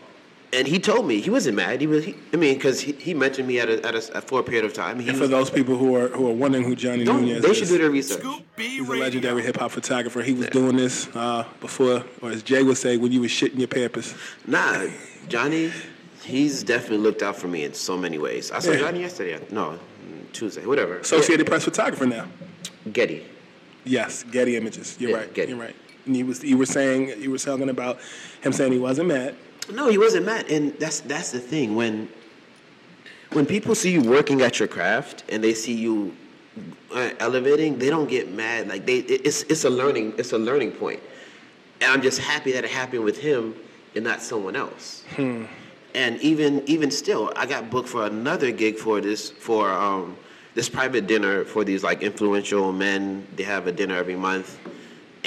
and 0.52 0.66
he 0.66 0.78
told 0.78 1.06
me 1.06 1.20
he 1.20 1.30
wasn't 1.30 1.56
mad. 1.56 1.80
He 1.80 1.86
was. 1.86 2.04
He, 2.04 2.14
I 2.32 2.36
mean, 2.36 2.54
because 2.54 2.80
he, 2.80 2.92
he 2.92 3.14
mentioned 3.14 3.46
me 3.46 3.60
at 3.60 3.68
a, 3.68 3.84
at 3.86 3.94
a, 3.94 4.00
for 4.22 4.40
a 4.40 4.42
period 4.42 4.64
of 4.64 4.72
time. 4.74 4.98
He 4.98 5.08
And 5.08 5.16
for 5.16 5.22
was, 5.22 5.30
those 5.30 5.50
people 5.50 5.76
who 5.76 5.94
are 5.96 6.08
who 6.08 6.28
are 6.28 6.34
wondering 6.34 6.64
who 6.64 6.74
Johnny 6.74 7.04
Don't- 7.04 7.24
Nunez 7.24 7.42
they 7.42 7.50
is, 7.50 7.58
should 7.58 7.68
do 7.68 7.78
their 7.78 7.90
research. 7.90 8.24
He's 8.56 8.88
a 8.88 8.92
legendary 8.92 9.42
hip 9.42 9.56
hop 9.58 9.70
photographer. 9.70 10.22
He 10.22 10.32
was 10.34 10.46
doing 10.48 10.76
this 10.76 11.08
uh, 11.14 11.44
before, 11.60 12.04
or 12.22 12.30
as 12.30 12.42
Jay 12.42 12.62
would 12.62 12.76
say, 12.78 12.96
when 12.96 13.12
you 13.12 13.20
was 13.20 13.30
shitting 13.30 13.58
your 13.58 13.68
pampers. 13.68 14.14
Nah, 14.46 14.86
Johnny, 15.28 15.70
he's 16.22 16.62
definitely 16.64 16.98
looked 16.98 17.22
out 17.22 17.36
for 17.36 17.48
me 17.48 17.64
in 17.64 17.74
so 17.74 17.96
many 17.96 18.18
ways. 18.18 18.50
I 18.50 18.58
saw 18.60 18.72
Yeah. 18.72 18.78
Johnny 18.78 19.00
yesterday. 19.00 19.38
No, 19.50 19.78
Tuesday, 20.32 20.66
whatever. 20.66 20.98
Associated 20.98 21.46
Press 21.46 21.64
photographer 21.64 22.06
now. 22.06 22.26
Getty. 22.92 23.24
Yes, 23.84 24.24
Getty 24.24 24.56
Images. 24.56 24.96
You're 24.98 25.10
Yeah, 25.10 25.16
right. 25.18 25.34
Getty. 25.34 25.50
You're 25.52 25.60
right. 25.60 25.76
And 26.06 26.16
you 26.16 26.26
was 26.26 26.42
you 26.42 26.56
were 26.56 26.66
saying 26.66 27.20
you 27.20 27.30
were 27.30 27.38
talking 27.38 27.68
about 27.68 27.98
him 28.42 28.52
saying 28.52 28.72
he 28.72 28.78
wasn't 28.78 29.08
mad. 29.08 29.34
No, 29.72 29.88
he 29.88 29.98
wasn't 29.98 30.26
mad, 30.26 30.50
and 30.50 30.72
that's 30.78 31.00
that's 31.00 31.32
the 31.32 31.40
thing. 31.40 31.74
When 31.74 32.08
when 33.32 33.46
people 33.46 33.74
see 33.74 33.92
you 33.92 34.02
working 34.02 34.40
at 34.42 34.58
your 34.58 34.68
craft 34.68 35.24
and 35.28 35.42
they 35.42 35.54
see 35.54 35.74
you 35.74 36.16
uh, 36.94 37.10
elevating, 37.18 37.78
they 37.78 37.90
don't 37.90 38.08
get 38.08 38.32
mad. 38.32 38.68
Like 38.68 38.86
they, 38.86 38.98
it's 38.98 39.42
it's 39.44 39.64
a 39.64 39.70
learning 39.70 40.14
it's 40.18 40.32
a 40.32 40.38
learning 40.38 40.72
point, 40.72 41.00
and 41.80 41.90
I'm 41.90 42.02
just 42.02 42.20
happy 42.20 42.52
that 42.52 42.64
it 42.64 42.70
happened 42.70 43.04
with 43.04 43.18
him 43.18 43.54
and 43.94 44.04
not 44.04 44.22
someone 44.22 44.56
else. 44.56 45.04
And 45.94 46.20
even 46.20 46.62
even 46.66 46.90
still, 46.90 47.32
I 47.36 47.46
got 47.46 47.70
booked 47.70 47.88
for 47.88 48.06
another 48.06 48.52
gig 48.52 48.76
for 48.78 49.00
this 49.00 49.30
for 49.30 49.70
um, 49.70 50.16
this 50.54 50.68
private 50.68 51.06
dinner 51.06 51.44
for 51.44 51.64
these 51.64 51.82
like 51.82 52.02
influential 52.02 52.70
men. 52.72 53.26
They 53.34 53.42
have 53.44 53.66
a 53.66 53.72
dinner 53.72 53.96
every 53.96 54.16
month, 54.16 54.58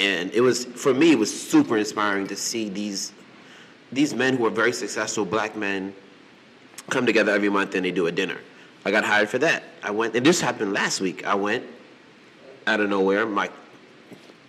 and 0.00 0.32
it 0.32 0.40
was 0.40 0.64
for 0.64 0.92
me 0.92 1.12
it 1.12 1.18
was 1.18 1.30
super 1.30 1.76
inspiring 1.76 2.26
to 2.26 2.36
see 2.36 2.68
these 2.68 3.12
these 3.92 4.14
men 4.14 4.36
who 4.36 4.46
are 4.46 4.50
very 4.50 4.72
successful 4.72 5.24
black 5.24 5.56
men 5.56 5.94
come 6.88 7.06
together 7.06 7.32
every 7.32 7.48
month 7.48 7.74
and 7.74 7.84
they 7.84 7.90
do 7.90 8.06
a 8.06 8.12
dinner. 8.12 8.38
I 8.84 8.90
got 8.90 9.04
hired 9.04 9.28
for 9.28 9.38
that. 9.38 9.62
I 9.82 9.90
went, 9.90 10.16
and 10.16 10.24
this 10.24 10.40
happened 10.40 10.72
last 10.72 11.00
week. 11.00 11.26
I 11.26 11.34
went 11.34 11.64
out 12.66 12.80
of 12.80 12.88
nowhere. 12.88 13.26
My 13.26 13.50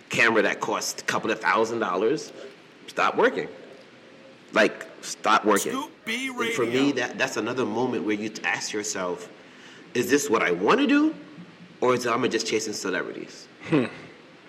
camera 0.08 0.42
that 0.42 0.60
cost 0.60 1.02
a 1.02 1.04
couple 1.04 1.30
of 1.30 1.40
thousand 1.40 1.80
dollars 1.80 2.32
stopped 2.86 3.16
working. 3.16 3.48
Like, 4.52 4.86
stopped 5.02 5.44
working. 5.44 5.72
And 6.06 6.52
for 6.52 6.66
me, 6.66 6.92
that, 6.92 7.18
that's 7.18 7.36
another 7.36 7.64
moment 7.64 8.04
where 8.04 8.14
you 8.14 8.30
ask 8.44 8.72
yourself, 8.72 9.30
is 9.94 10.10
this 10.10 10.28
what 10.28 10.42
I 10.42 10.50
want 10.50 10.80
to 10.80 10.86
do? 10.86 11.14
Or 11.80 11.94
is 11.94 12.06
I'm 12.06 12.28
just 12.30 12.46
chasing 12.46 12.72
celebrities? 12.72 13.48
Hmm. 13.64 13.86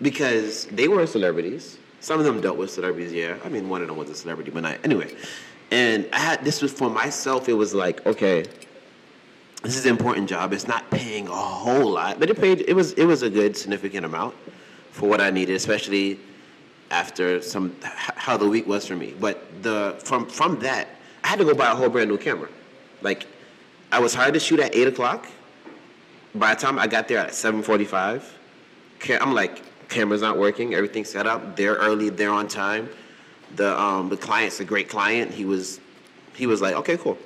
Because 0.04 0.68
they 0.68 0.88
were 0.88 1.08
celebrities. 1.08 1.80
Some 2.02 2.20
of 2.20 2.26
them 2.26 2.42
dealt 2.42 2.58
with 2.58 2.70
celebrities, 2.70 3.14
yeah. 3.14 3.38
I 3.46 3.50
mean, 3.50 3.70
one 3.70 3.82
of 3.82 3.88
them 3.88 3.98
was 3.98 4.10
a 4.10 4.16
celebrity, 4.16 4.52
but 4.52 4.64
not 4.64 4.78
anyway. 4.84 5.16
And 5.72 6.08
I 6.14 6.20
had 6.20 6.44
this 6.44 6.62
was 6.62 6.72
for 6.72 6.90
myself. 6.90 7.50
It 7.50 7.54
was 7.54 7.74
like, 7.74 8.06
okay, 8.06 8.46
this 9.64 9.78
is 9.78 9.86
an 9.86 9.92
important 9.92 10.30
job. 10.30 10.54
It's 10.54 10.68
not 10.68 10.92
paying 10.92 11.28
a 11.28 11.32
whole 11.32 11.92
lot, 11.92 12.20
but 12.20 12.30
it 12.30 12.40
paid. 12.40 12.62
It 12.68 12.74
was 12.74 12.92
it 12.94 13.06
was 13.06 13.24
a 13.24 13.30
good 13.30 13.56
significant 13.58 14.06
amount 14.06 14.36
for 14.92 15.10
what 15.10 15.22
I 15.22 15.32
needed, 15.32 15.56
especially 15.56 16.20
after 16.92 17.42
some 17.42 17.76
how 17.82 18.36
the 18.38 18.48
week 18.48 18.68
was 18.68 18.86
for 18.86 18.96
me. 18.96 19.16
But 19.20 19.64
the 19.64 19.96
from 20.04 20.28
from 20.28 20.60
that, 20.60 20.90
I 21.24 21.30
had 21.30 21.40
to 21.40 21.46
go 21.46 21.56
buy 21.56 21.72
a 21.72 21.76
whole 21.76 21.90
brand 21.90 22.10
new 22.10 22.18
camera. 22.18 22.50
Like, 23.02 23.26
I 23.92 24.00
was 24.00 24.14
hired 24.14 24.34
to 24.36 24.40
shoot 24.40 24.60
at 24.60 24.76
eight 24.76 24.88
o'clock. 24.88 25.26
By 26.36 26.54
the 26.54 26.62
time 26.62 26.78
I 26.78 26.88
got 26.88 27.08
there 27.08 27.20
at 27.20 27.34
seven 27.34 27.64
forty-five, 27.64 28.22
I'm 29.22 29.34
like, 29.34 29.62
camera's 29.94 30.22
not 30.22 30.38
working. 30.38 30.74
Everything's 30.74 31.10
set 31.10 31.28
up. 31.28 31.56
They're 31.56 31.76
early. 31.76 32.10
They're 32.10 32.32
on 32.32 32.48
time. 32.48 32.90
The 33.56 33.80
um, 33.80 34.10
the 34.10 34.18
client's 34.18 34.60
a 34.60 34.66
great 34.66 34.90
client. 34.90 35.32
He 35.32 35.46
was 35.46 35.80
he 36.36 36.48
was 36.48 36.62
like, 36.62 36.76
okay, 36.76 36.98
cool. 36.98 37.18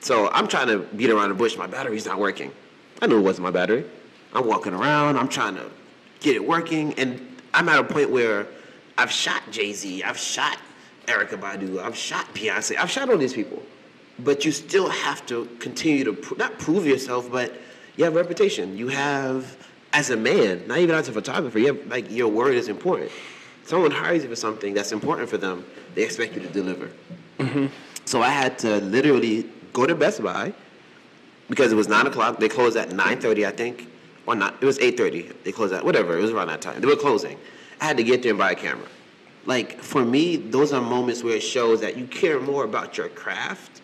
So 0.00 0.28
I'm 0.30 0.46
trying 0.46 0.68
to 0.68 0.80
beat 0.80 1.10
around 1.10 1.30
the 1.30 1.34
bush. 1.34 1.56
My 1.56 1.66
battery's 1.66 2.06
not 2.06 2.18
working. 2.18 2.52
I 3.00 3.06
knew 3.06 3.18
it 3.18 3.22
wasn't 3.22 3.44
my 3.44 3.50
battery. 3.50 3.84
I'm 4.34 4.46
walking 4.46 4.74
around. 4.74 5.16
I'm 5.16 5.28
trying 5.28 5.56
to 5.56 5.70
get 6.20 6.36
it 6.36 6.46
working, 6.46 6.94
and 6.94 7.40
I'm 7.54 7.68
at 7.68 7.78
a 7.78 7.84
point 7.84 8.10
where 8.10 8.46
I've 8.98 9.10
shot 9.10 9.42
Jay 9.50 9.72
Z. 9.72 10.02
I've 10.02 10.18
shot 10.18 10.58
Erykah 11.06 11.40
Badu. 11.40 11.82
I've 11.82 11.96
shot 11.96 12.26
Beyonce. 12.34 12.76
I've 12.78 12.90
shot 12.90 13.08
all 13.10 13.18
these 13.18 13.32
people, 13.32 13.62
but 14.18 14.44
you 14.44 14.52
still 14.52 14.88
have 14.88 15.24
to 15.26 15.46
continue 15.58 16.04
to 16.04 16.12
pro- 16.12 16.36
not 16.36 16.58
prove 16.58 16.86
yourself, 16.86 17.30
but 17.30 17.54
you 17.96 18.04
have 18.04 18.14
reputation. 18.14 18.76
You 18.76 18.88
have 18.88 19.56
as 19.92 20.10
a 20.10 20.16
man, 20.16 20.66
not 20.66 20.78
even 20.78 20.94
as 20.94 21.08
a 21.08 21.12
photographer. 21.12 21.58
You 21.58 21.66
have 21.68 21.86
like 21.86 22.10
your 22.10 22.28
word 22.28 22.54
is 22.54 22.68
important. 22.68 23.10
Someone 23.64 23.90
hires 23.90 24.22
you 24.22 24.28
for 24.28 24.36
something 24.36 24.74
that's 24.74 24.92
important 24.92 25.28
for 25.28 25.38
them. 25.38 25.64
They 25.94 26.02
expect 26.02 26.34
you 26.34 26.40
to 26.40 26.48
deliver. 26.48 26.90
Mm-hmm. 27.38 27.66
So 28.04 28.22
I 28.22 28.30
had 28.30 28.58
to 28.60 28.80
literally 28.80 29.48
go 29.72 29.86
to 29.86 29.94
Best 29.94 30.22
Buy 30.22 30.52
because 31.48 31.70
it 31.72 31.76
was 31.76 31.88
nine 31.88 32.06
o'clock. 32.06 32.40
They 32.40 32.48
closed 32.48 32.76
at 32.76 32.92
nine 32.92 33.20
thirty, 33.20 33.46
I 33.46 33.50
think, 33.52 33.88
or 34.26 34.34
not. 34.34 34.54
It 34.60 34.66
was 34.66 34.78
eight 34.80 34.96
thirty. 34.96 35.22
They 35.44 35.52
closed 35.52 35.72
at 35.72 35.84
whatever. 35.84 36.18
It 36.18 36.22
was 36.22 36.30
around 36.32 36.48
that 36.48 36.60
time. 36.60 36.80
They 36.80 36.86
were 36.86 36.96
closing. 36.96 37.38
I 37.80 37.84
had 37.84 37.96
to 37.96 38.04
get 38.04 38.22
there 38.22 38.30
and 38.30 38.38
buy 38.38 38.52
a 38.52 38.54
camera. 38.54 38.88
like 39.46 39.80
for 39.80 40.04
me, 40.04 40.36
those 40.36 40.72
are 40.72 40.80
moments 40.80 41.22
where 41.22 41.36
it 41.36 41.42
shows 41.42 41.80
that 41.80 41.96
you 41.96 42.06
care 42.06 42.40
more 42.40 42.64
about 42.64 42.96
your 42.96 43.08
craft 43.08 43.80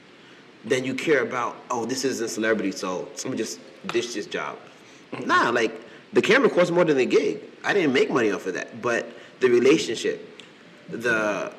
than 0.64 0.84
you 0.84 0.94
care 0.94 1.22
about. 1.22 1.56
Oh, 1.70 1.84
this 1.84 2.04
isn't 2.04 2.30
celebrity, 2.30 2.72
so 2.72 3.08
someone 3.14 3.38
just 3.38 3.60
ditched 3.86 4.14
this 4.14 4.26
job. 4.26 4.58
Mm-hmm. 5.12 5.26
Nah, 5.28 5.50
like 5.50 5.72
the 6.12 6.22
camera 6.22 6.48
costs 6.50 6.70
more 6.70 6.84
than 6.84 6.96
the 6.96 7.06
gig. 7.06 7.40
I 7.64 7.72
didn't 7.74 7.92
make 7.92 8.10
money 8.10 8.30
off 8.30 8.46
of 8.46 8.54
that, 8.54 8.80
but 8.80 9.06
the 9.40 9.48
relationship, 9.48 10.40
the 10.88 11.52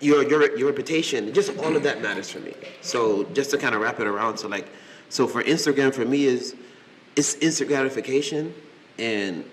your 0.00 0.22
your 0.28 0.56
your 0.58 0.68
reputation, 0.68 1.32
just 1.32 1.56
all 1.58 1.76
of 1.76 1.82
that 1.82 2.02
matters 2.02 2.30
for 2.30 2.40
me. 2.40 2.54
So 2.80 3.24
just 3.34 3.50
to 3.50 3.58
kind 3.58 3.74
of 3.74 3.80
wrap 3.80 4.00
it 4.00 4.06
around, 4.06 4.38
so 4.38 4.48
like, 4.48 4.68
so 5.08 5.26
for 5.26 5.42
Instagram 5.42 5.94
for 5.94 6.04
me 6.04 6.24
is 6.24 6.54
it's 7.16 7.34
instant 7.36 7.68
gratification, 7.68 8.54
and 8.98 9.44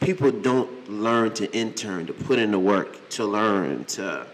people 0.00 0.30
don't 0.30 0.90
learn 0.90 1.32
to 1.34 1.52
intern, 1.56 2.06
to 2.06 2.12
put 2.12 2.38
in 2.38 2.50
the 2.50 2.58
work, 2.58 3.08
to 3.10 3.24
learn, 3.24 3.84
to 3.84 4.26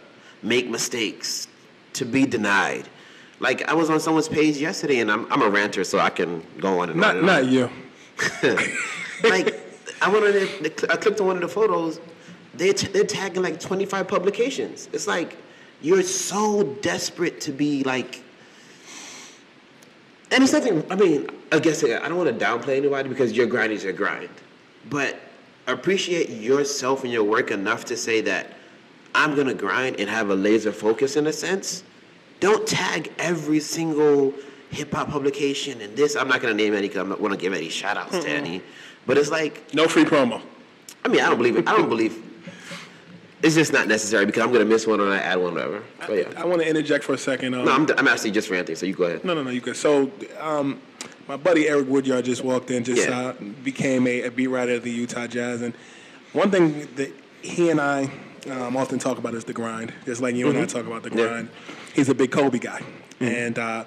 make 0.43 0.69
mistakes, 0.69 1.47
to 1.93 2.05
be 2.05 2.27
denied. 2.27 2.89
Like 3.41 3.69
I 3.69 3.75
was 3.75 3.89
on 3.91 4.01
someone's 4.01 4.29
page 4.29 4.57
yesterday, 4.57 4.99
and 5.01 5.11
I'm 5.11 5.31
I'm 5.33 5.43
a 5.43 5.49
ranter, 5.51 5.85
so 5.85 5.99
I 5.99 6.11
can 6.11 6.43
go 6.59 6.81
on 6.81 6.91
and 6.91 6.99
Not 7.01 7.11
on. 7.11 7.17
And 7.19 7.27
not 7.27 7.43
on. 7.45 7.53
you. 7.53 7.71
like 9.25 9.55
I 10.03 10.09
went 10.09 10.25
on 10.25 10.33
there, 10.33 10.49
I 10.91 10.97
clicked 10.97 11.21
on 11.21 11.27
one 11.27 11.37
of 11.37 11.43
the 11.43 11.49
photos. 11.49 12.01
They 12.55 12.73
t- 12.73 12.89
they're 12.89 13.05
tagging 13.05 13.43
like 13.43 13.61
25 13.61 14.09
publications. 14.09 14.89
It's 14.93 15.07
like 15.07 15.37
you're 15.81 16.03
so 16.03 16.63
desperate 16.83 17.41
to 17.43 17.53
be 17.53 17.85
like. 17.85 18.23
And 20.31 20.43
it's 20.45 20.53
nothing. 20.53 20.85
I 20.91 20.97
mean, 20.97 21.29
I 21.53 21.59
guess 21.59 21.83
I 21.83 22.09
don't 22.09 22.17
want 22.17 22.37
to 22.37 22.45
downplay 22.45 22.77
anybody 22.77 23.09
because 23.09 23.33
your 23.33 23.47
grind 23.47 23.73
is 23.73 23.85
your 23.85 23.95
grind, 23.95 24.29
but 24.91 25.19
appreciate 25.67 26.29
yourself 26.31 27.05
and 27.05 27.13
your 27.13 27.25
work 27.25 27.51
enough 27.51 27.85
to 27.87 27.97
say 27.97 28.21
that 28.23 28.53
I'm 29.15 29.35
gonna 29.35 29.55
grind 29.55 30.01
and 30.01 30.09
have 30.09 30.31
a 30.31 30.35
laser 30.35 30.73
focus 30.73 31.17
in 31.17 31.27
a 31.27 31.33
sense. 31.33 31.83
Don't 32.41 32.67
tag 32.67 33.13
every 33.19 33.61
single 33.61 34.33
hip 34.71 34.93
hop 34.93 35.11
publication 35.11 35.81
and 35.81 35.97
this. 35.97 36.17
I'm 36.17 36.29
not 36.29 36.41
gonna 36.41 36.55
name 36.55 36.75
any 36.75 36.89
because 36.89 37.05
I 37.07 37.09
don't 37.09 37.21
want 37.21 37.35
to 37.35 37.41
give 37.41 37.53
any 37.53 37.69
shout 37.69 37.97
outs 37.97 38.19
to 38.19 38.29
any. 38.29 38.63
But 39.07 39.17
it's 39.19 39.31
like 39.31 39.75
no 39.75 39.89
free 39.89 40.05
promo. 40.05 40.41
I 41.05 41.09
mean, 41.09 41.21
I 41.21 41.29
don't 41.29 41.39
believe 41.39 41.57
it. 41.57 41.69
I 41.69 41.77
don't 41.77 41.89
believe. 41.89 42.25
It's 43.41 43.55
just 43.55 43.73
not 43.73 43.87
necessary 43.87 44.27
because 44.27 44.43
I'm 44.43 44.53
gonna 44.53 44.65
miss 44.65 44.87
one 44.87 45.01
or 45.01 45.09
I 45.11 45.19
add 45.19 45.37
one, 45.37 45.55
whatever. 45.55 45.83
But 46.01 46.13
yeah. 46.13 46.33
I 46.37 46.45
want 46.45 46.61
to 46.61 46.69
interject 46.69 47.05
for 47.05 47.15
a 47.15 47.19
second. 47.19 47.55
Um, 47.55 47.65
No, 47.65 47.73
I'm, 47.73 47.87
I'm 47.97 48.09
actually 48.09 48.33
just 48.33 48.51
ranting. 48.51 48.75
So 48.75 48.85
you 48.85 48.95
go 48.95 49.05
ahead. 49.05 49.25
No, 49.25 49.33
no, 49.35 49.43
no, 49.45 49.51
you 49.51 49.61
good. 49.61 49.77
So, 49.77 50.11
um, 50.41 50.81
my 51.29 51.37
buddy 51.37 51.69
Eric 51.69 51.87
Woodyard 51.89 52.25
just 52.25 52.43
walked 52.43 52.71
in, 52.73 52.83
just 52.85 53.07
Yeah. 53.09 53.17
uh, 53.29 53.33
became 53.63 54.07
a, 54.09 54.23
a 54.23 54.31
beat 54.31 54.49
writer 54.49 54.73
at 54.73 54.83
the 54.83 54.91
Utah 54.91 55.27
Jazz, 55.29 55.63
and 55.63 55.73
one 56.33 56.51
thing 56.51 56.89
that 56.97 57.13
he 57.43 57.71
and 57.71 57.81
I 57.81 58.11
um, 58.51 58.77
often 58.77 58.99
talk 58.99 59.19
about 59.19 59.35
is 59.35 59.45
the 59.45 59.53
grind. 59.53 59.93
Just 60.05 60.21
like 60.21 60.35
you 60.35 60.49
and 60.49 60.59
I 60.59 60.63
Mhm. 60.63 60.69
talk 60.69 60.87
about 60.87 61.03
the 61.05 61.11
Yeah. 61.11 61.29
grind. 61.29 61.49
He's 61.95 62.09
a 62.09 62.15
big 62.15 62.33
Kobe 62.33 62.59
guy, 62.59 62.81
and 63.21 63.57
uh, 63.59 63.85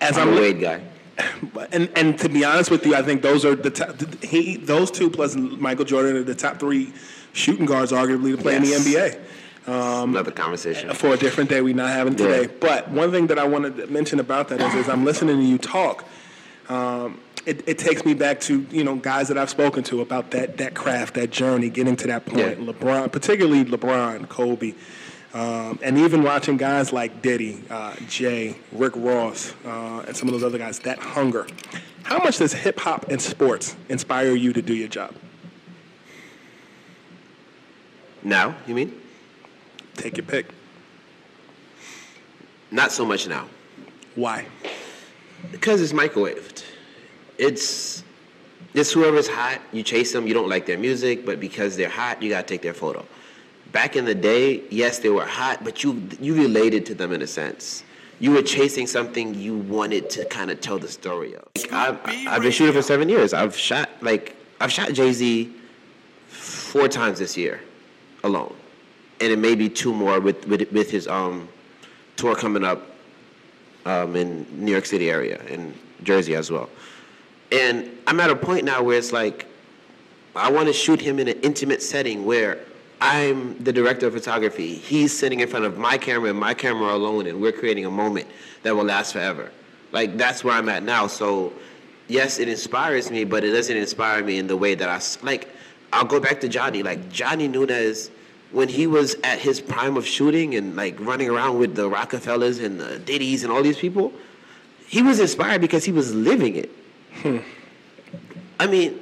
as 0.00 0.16
I'm 0.18 0.28
I'm 0.28 0.36
a 0.36 0.40
Wade 0.40 0.60
guy. 0.60 0.80
and 1.72 1.88
and 1.96 2.18
to 2.18 2.28
be 2.28 2.44
honest 2.44 2.70
with 2.70 2.84
you, 2.84 2.94
I 2.94 3.02
think 3.02 3.22
those 3.22 3.44
are 3.44 3.54
the 3.54 3.70
top, 3.70 4.00
he 4.22 4.56
those 4.56 4.90
two 4.90 5.08
plus 5.10 5.34
Michael 5.36 5.84
Jordan 5.84 6.16
are 6.16 6.22
the 6.22 6.34
top 6.34 6.58
three 6.60 6.92
shooting 7.32 7.66
guards, 7.66 7.92
arguably, 7.92 8.36
to 8.36 8.42
play 8.42 8.54
Yes. 8.58 8.86
in 8.86 8.92
the 8.92 8.98
NBA. 8.98 9.18
Um, 9.68 10.10
Another 10.10 10.30
conversation. 10.30 10.90
for 10.94 11.08
a 11.14 11.16
different 11.16 11.50
day 11.50 11.60
we're 11.60 11.74
not 11.74 11.90
having 11.90 12.14
today. 12.14 12.42
Yeah. 12.42 12.48
But 12.60 12.88
one 12.90 13.10
thing 13.10 13.26
that 13.28 13.38
I 13.38 13.46
wanted 13.48 13.76
to 13.78 13.86
mention 13.88 14.20
about 14.20 14.48
that 14.48 14.60
is, 14.60 14.74
as 14.74 14.88
I'm 14.88 15.04
listening 15.04 15.38
to 15.38 15.42
you 15.44 15.58
talk, 15.58 16.04
um, 16.68 17.20
it, 17.46 17.66
it 17.68 17.78
takes 17.78 18.04
me 18.04 18.14
back 18.14 18.40
to 18.42 18.64
you 18.70 18.84
know 18.84 18.96
guys 18.96 19.28
that 19.28 19.38
I've 19.38 19.50
spoken 19.50 19.82
to 19.84 20.00
about 20.02 20.30
that 20.32 20.58
that 20.58 20.74
craft, 20.74 21.14
that 21.14 21.30
journey, 21.30 21.68
getting 21.70 21.96
to 21.96 22.06
that 22.08 22.26
point. 22.26 22.60
LeBron, 22.60 23.10
particularly 23.10 23.64
LeBron, 23.64 24.28
Kobe. 24.28 24.74
Um, 25.36 25.78
and 25.82 25.98
even 25.98 26.22
watching 26.22 26.56
guys 26.56 26.94
like 26.94 27.20
Diddy, 27.20 27.62
uh, 27.68 27.94
Jay, 28.08 28.56
Rick 28.72 28.94
Ross, 28.96 29.52
uh, 29.66 30.02
and 30.06 30.16
some 30.16 30.28
of 30.28 30.32
those 30.32 30.42
other 30.42 30.56
guys, 30.56 30.78
that 30.78 30.98
hunger. 30.98 31.46
How 32.04 32.16
much 32.24 32.38
does 32.38 32.54
hip 32.54 32.80
hop 32.80 33.10
and 33.10 33.20
sports 33.20 33.76
inspire 33.90 34.34
you 34.34 34.54
to 34.54 34.62
do 34.62 34.72
your 34.72 34.88
job? 34.88 35.14
Now, 38.22 38.56
you 38.66 38.74
mean? 38.74 38.98
Take 39.96 40.16
your 40.16 40.24
pick. 40.24 40.46
Not 42.70 42.90
so 42.90 43.04
much 43.04 43.28
now. 43.28 43.46
Why? 44.14 44.46
Because 45.52 45.82
it's 45.82 45.92
microwaved. 45.92 46.64
It's 47.36 48.02
it's 48.72 48.90
whoever's 48.90 49.28
hot. 49.28 49.60
You 49.70 49.82
chase 49.82 50.12
them. 50.12 50.26
You 50.26 50.32
don't 50.32 50.48
like 50.48 50.64
their 50.64 50.78
music, 50.78 51.26
but 51.26 51.40
because 51.40 51.76
they're 51.76 51.90
hot, 51.90 52.22
you 52.22 52.30
gotta 52.30 52.46
take 52.46 52.62
their 52.62 52.72
photo. 52.72 53.04
Back 53.76 53.94
in 53.94 54.06
the 54.06 54.14
day, 54.14 54.62
yes, 54.70 55.00
they 55.00 55.10
were 55.10 55.26
hot, 55.26 55.62
but 55.62 55.84
you 55.84 56.02
you 56.18 56.34
related 56.34 56.86
to 56.86 56.94
them 56.94 57.12
in 57.12 57.20
a 57.20 57.26
sense. 57.26 57.84
You 58.20 58.30
were 58.30 58.40
chasing 58.40 58.86
something 58.86 59.34
you 59.34 59.58
wanted 59.58 60.08
to 60.16 60.24
kind 60.24 60.50
of 60.50 60.62
tell 60.62 60.78
the 60.78 60.88
story 60.88 61.34
of. 61.34 61.42
Like, 61.54 61.72
I've, 61.74 62.00
I've 62.26 62.40
been 62.40 62.52
shooting 62.52 62.72
for 62.72 62.80
seven 62.80 63.10
years. 63.10 63.34
I've 63.34 63.54
shot 63.54 63.90
like 64.00 64.34
I've 64.62 64.72
shot 64.72 64.94
Jay 64.94 65.12
Z 65.12 65.54
four 66.28 66.88
times 66.88 67.18
this 67.18 67.36
year 67.36 67.60
alone, 68.24 68.56
and 69.20 69.30
it 69.30 69.38
may 69.38 69.54
be 69.54 69.68
two 69.68 69.92
more 69.92 70.20
with 70.20 70.48
with, 70.48 70.72
with 70.72 70.90
his 70.90 71.06
um 71.06 71.46
tour 72.16 72.34
coming 72.34 72.64
up 72.64 72.80
um, 73.84 74.16
in 74.16 74.46
New 74.52 74.72
York 74.72 74.86
City 74.86 75.10
area 75.10 75.38
in 75.48 75.74
Jersey 76.02 76.34
as 76.34 76.50
well. 76.50 76.70
And 77.52 77.90
I'm 78.06 78.20
at 78.20 78.30
a 78.30 78.36
point 78.36 78.64
now 78.64 78.82
where 78.82 78.96
it's 78.96 79.12
like 79.12 79.44
I 80.34 80.50
want 80.50 80.66
to 80.68 80.72
shoot 80.72 80.98
him 80.98 81.18
in 81.18 81.28
an 81.28 81.38
intimate 81.42 81.82
setting 81.82 82.24
where 82.24 82.58
I'm 83.00 83.62
the 83.62 83.72
director 83.72 84.06
of 84.06 84.14
photography. 84.14 84.74
He's 84.74 85.16
sitting 85.16 85.40
in 85.40 85.48
front 85.48 85.64
of 85.64 85.76
my 85.76 85.98
camera 85.98 86.30
and 86.30 86.38
my 86.38 86.54
camera 86.54 86.94
alone, 86.94 87.26
and 87.26 87.40
we're 87.40 87.52
creating 87.52 87.84
a 87.84 87.90
moment 87.90 88.26
that 88.62 88.74
will 88.74 88.84
last 88.84 89.12
forever. 89.12 89.50
Like 89.92 90.16
that's 90.16 90.42
where 90.42 90.54
I'm 90.54 90.68
at 90.68 90.82
now. 90.82 91.06
So 91.06 91.52
yes, 92.08 92.38
it 92.38 92.48
inspires 92.48 93.10
me, 93.10 93.24
but 93.24 93.44
it 93.44 93.52
doesn't 93.52 93.76
inspire 93.76 94.24
me 94.24 94.38
in 94.38 94.46
the 94.46 94.56
way 94.56 94.74
that 94.74 94.88
I 94.88 95.00
like. 95.24 95.48
I'll 95.92 96.04
go 96.04 96.20
back 96.20 96.40
to 96.40 96.48
Johnny. 96.48 96.82
Like 96.82 97.10
Johnny 97.10 97.48
Nunez, 97.48 98.10
when 98.50 98.68
he 98.68 98.86
was 98.86 99.14
at 99.22 99.38
his 99.38 99.60
prime 99.60 99.96
of 99.96 100.06
shooting 100.06 100.54
and 100.54 100.74
like 100.76 100.98
running 101.00 101.28
around 101.28 101.58
with 101.58 101.74
the 101.74 101.88
Rockefellers 101.88 102.58
and 102.58 102.80
the 102.80 102.98
Diddy's 102.98 103.44
and 103.44 103.52
all 103.52 103.62
these 103.62 103.78
people, 103.78 104.12
he 104.86 105.02
was 105.02 105.20
inspired 105.20 105.60
because 105.60 105.84
he 105.84 105.92
was 105.92 106.14
living 106.14 106.56
it. 106.56 106.70
Hmm. 107.22 107.38
I 108.58 108.66
mean, 108.66 108.98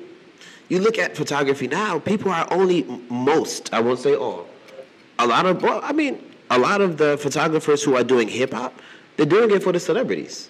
you 0.68 0.80
look 0.80 0.98
at 0.98 1.16
photography 1.16 1.68
now, 1.68 1.98
people 1.98 2.30
are 2.30 2.46
only 2.50 2.84
most, 3.10 3.72
I 3.72 3.80
won't 3.80 3.98
say 3.98 4.14
all, 4.14 4.46
a 5.18 5.26
lot 5.26 5.46
of, 5.46 5.62
well, 5.62 5.80
I 5.82 5.92
mean, 5.92 6.22
a 6.50 6.58
lot 6.58 6.80
of 6.80 6.96
the 6.96 7.16
photographers 7.18 7.82
who 7.82 7.96
are 7.96 8.04
doing 8.04 8.28
hip 8.28 8.52
hop, 8.52 8.80
they're 9.16 9.26
doing 9.26 9.50
it 9.50 9.62
for 9.62 9.72
the 9.72 9.80
celebrities. 9.80 10.48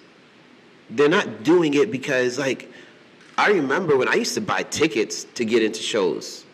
They're 0.89 1.09
not 1.09 1.43
doing 1.43 1.73
it 1.73 1.91
because, 1.91 2.37
like, 2.37 2.71
I 3.37 3.49
remember 3.49 3.97
when 3.97 4.07
I 4.07 4.13
used 4.13 4.33
to 4.35 4.41
buy 4.41 4.63
tickets 4.63 5.25
to 5.35 5.45
get 5.45 5.61
into 5.63 5.81
shows 5.81 6.45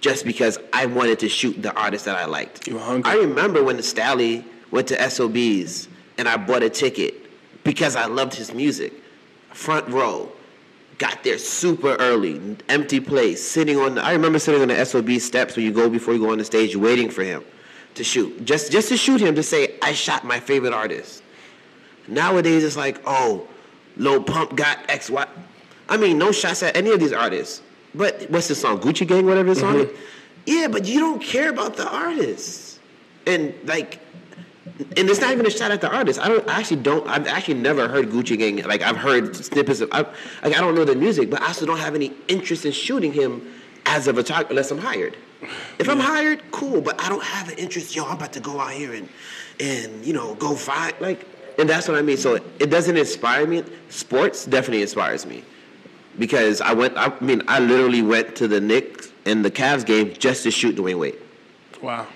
just 0.00 0.24
because 0.24 0.58
I 0.72 0.86
wanted 0.86 1.18
to 1.20 1.28
shoot 1.28 1.62
the 1.62 1.74
artist 1.74 2.04
that 2.04 2.16
I 2.16 2.26
liked. 2.26 2.68
You 2.68 2.74
were 2.74 2.80
hungry. 2.80 3.10
I 3.10 3.16
remember 3.16 3.62
when 3.64 3.76
the 3.76 3.82
Stalley 3.82 4.44
went 4.70 4.88
to 4.88 5.10
SOBs 5.10 5.88
and 6.18 6.28
I 6.28 6.36
bought 6.36 6.62
a 6.62 6.70
ticket 6.70 7.14
because 7.64 7.96
I 7.96 8.06
loved 8.06 8.34
his 8.34 8.52
music. 8.52 8.92
Front 9.52 9.88
row. 9.88 10.30
Got 10.98 11.22
there 11.24 11.36
super 11.36 11.94
early, 11.96 12.56
empty 12.68 13.00
place, 13.00 13.46
sitting 13.46 13.78
on 13.78 13.96
the, 13.96 14.02
I 14.02 14.12
remember 14.12 14.38
sitting 14.38 14.62
on 14.62 14.68
the 14.68 14.84
SOB 14.84 15.10
steps 15.20 15.54
when 15.54 15.66
you 15.66 15.72
go 15.72 15.90
before 15.90 16.14
you 16.14 16.20
go 16.20 16.32
on 16.32 16.38
the 16.38 16.44
stage 16.44 16.74
waiting 16.74 17.10
for 17.10 17.22
him 17.22 17.44
to 17.96 18.04
shoot. 18.04 18.44
Just 18.44 18.72
just 18.72 18.88
to 18.88 18.96
shoot 18.96 19.20
him 19.20 19.34
to 19.34 19.42
say, 19.42 19.78
I 19.82 19.92
shot 19.92 20.24
my 20.24 20.40
favorite 20.40 20.72
artist. 20.72 21.22
Nowadays 22.08 22.64
it's 22.64 22.76
like, 22.76 23.00
oh, 23.06 23.46
Lil 23.96 24.22
Pump 24.22 24.56
got 24.56 24.78
X, 24.88 25.10
Y. 25.10 25.26
I 25.88 25.96
mean, 25.96 26.18
no 26.18 26.32
shots 26.32 26.62
at 26.62 26.76
any 26.76 26.90
of 26.90 27.00
these 27.00 27.12
artists. 27.12 27.62
But 27.94 28.26
what's 28.30 28.48
the 28.48 28.54
song? 28.54 28.78
Gucci 28.80 29.06
Gang, 29.06 29.26
whatever 29.26 29.54
the 29.54 29.60
song 29.60 29.74
mm-hmm. 29.74 29.90
is? 29.90 29.98
Yeah, 30.46 30.68
but 30.68 30.86
you 30.86 31.00
don't 31.00 31.22
care 31.22 31.48
about 31.50 31.76
the 31.76 31.88
artists. 31.88 32.78
And 33.26 33.54
like, 33.64 34.00
and 34.78 35.08
it's 35.08 35.20
not 35.20 35.32
even 35.32 35.46
a 35.46 35.50
shot 35.50 35.70
at 35.70 35.80
the 35.80 35.90
artist. 35.94 36.20
I 36.20 36.28
don't 36.28 36.46
I 36.48 36.58
actually 36.58 36.82
don't. 36.82 37.06
I've 37.08 37.26
actually 37.26 37.54
never 37.54 37.88
heard 37.88 38.10
Gucci 38.10 38.38
Gang. 38.38 38.62
Like 38.62 38.82
I've 38.82 38.96
heard 38.96 39.34
snippets 39.34 39.80
of. 39.80 39.88
I, 39.92 40.02
like 40.42 40.56
I 40.56 40.60
don't 40.60 40.74
know 40.74 40.84
the 40.84 40.94
music, 40.94 41.30
but 41.30 41.40
I 41.40 41.48
also 41.48 41.64
don't 41.64 41.78
have 41.78 41.94
any 41.94 42.12
interest 42.28 42.66
in 42.66 42.72
shooting 42.72 43.12
him 43.12 43.54
as 43.86 44.06
a 44.06 44.14
photographer 44.14 44.50
unless 44.50 44.70
I'm 44.70 44.78
hired. 44.78 45.16
If 45.78 45.88
I'm 45.88 46.00
hired, 46.00 46.50
cool. 46.50 46.80
But 46.80 47.00
I 47.00 47.08
don't 47.08 47.22
have 47.22 47.48
an 47.48 47.58
interest. 47.58 47.96
Yo, 47.96 48.04
I'm 48.04 48.16
about 48.16 48.32
to 48.34 48.40
go 48.40 48.60
out 48.60 48.72
here 48.72 48.92
and 48.92 49.08
and 49.60 50.04
you 50.04 50.12
know 50.12 50.34
go 50.34 50.54
find 50.54 50.94
like. 51.00 51.26
And 51.58 51.70
that's 51.70 51.88
what 51.88 51.96
I 51.96 52.02
mean. 52.02 52.18
So 52.18 52.34
it 52.34 52.68
doesn't 52.68 52.98
inspire 52.98 53.46
me. 53.46 53.64
Sports 53.88 54.44
definitely 54.44 54.82
inspires 54.82 55.24
me 55.24 55.42
because 56.18 56.60
I 56.60 56.74
went. 56.74 56.98
I 56.98 57.18
mean, 57.20 57.42
I 57.48 57.60
literally 57.60 58.02
went 58.02 58.36
to 58.36 58.46
the 58.46 58.60
Knicks 58.60 59.10
and 59.24 59.42
the 59.42 59.50
Cavs 59.50 59.86
game 59.86 60.12
just 60.18 60.42
to 60.42 60.50
shoot 60.50 60.76
Dwyane 60.76 60.98
Wade. 60.98 61.18
Wow. 61.80 62.06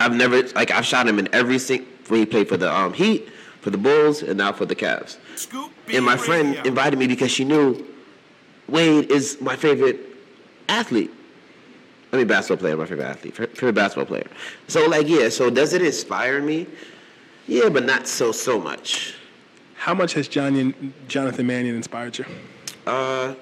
I've 0.00 0.16
never 0.16 0.42
like 0.54 0.72
I've 0.72 0.86
shot 0.86 1.06
him 1.06 1.18
in 1.20 1.32
every 1.32 1.58
single 1.58 1.89
when 2.10 2.20
he 2.20 2.26
played 2.26 2.48
for 2.48 2.56
the 2.56 2.72
um, 2.72 2.92
Heat, 2.92 3.28
for 3.60 3.70
the 3.70 3.78
Bulls, 3.78 4.22
and 4.22 4.38
now 4.38 4.52
for 4.52 4.66
the 4.66 4.74
Cavs. 4.74 5.18
And 5.92 6.04
my 6.04 6.16
friend 6.16 6.56
invited 6.66 6.98
me 6.98 7.06
because 7.06 7.30
she 7.30 7.44
knew 7.44 7.86
Wade 8.68 9.10
is 9.10 9.40
my 9.40 9.56
favorite 9.56 9.98
athlete. 10.68 11.10
I 12.12 12.16
mean, 12.16 12.26
basketball 12.26 12.60
player, 12.60 12.76
my 12.76 12.86
favorite 12.86 13.04
athlete, 13.04 13.36
favorite 13.36 13.74
basketball 13.74 14.06
player. 14.06 14.26
So, 14.66 14.86
like, 14.86 15.08
yeah. 15.08 15.28
So, 15.28 15.48
does 15.48 15.72
it 15.72 15.82
inspire 15.82 16.40
me? 16.42 16.66
Yeah, 17.46 17.68
but 17.68 17.84
not 17.84 18.06
so 18.06 18.32
so 18.32 18.60
much. 18.60 19.14
How 19.74 19.94
much 19.94 20.12
has 20.14 20.28
John, 20.28 20.92
Jonathan 21.08 21.46
Mannion 21.46 21.76
inspired 21.76 22.18
you? 22.18 22.24
Uh, 22.86 23.34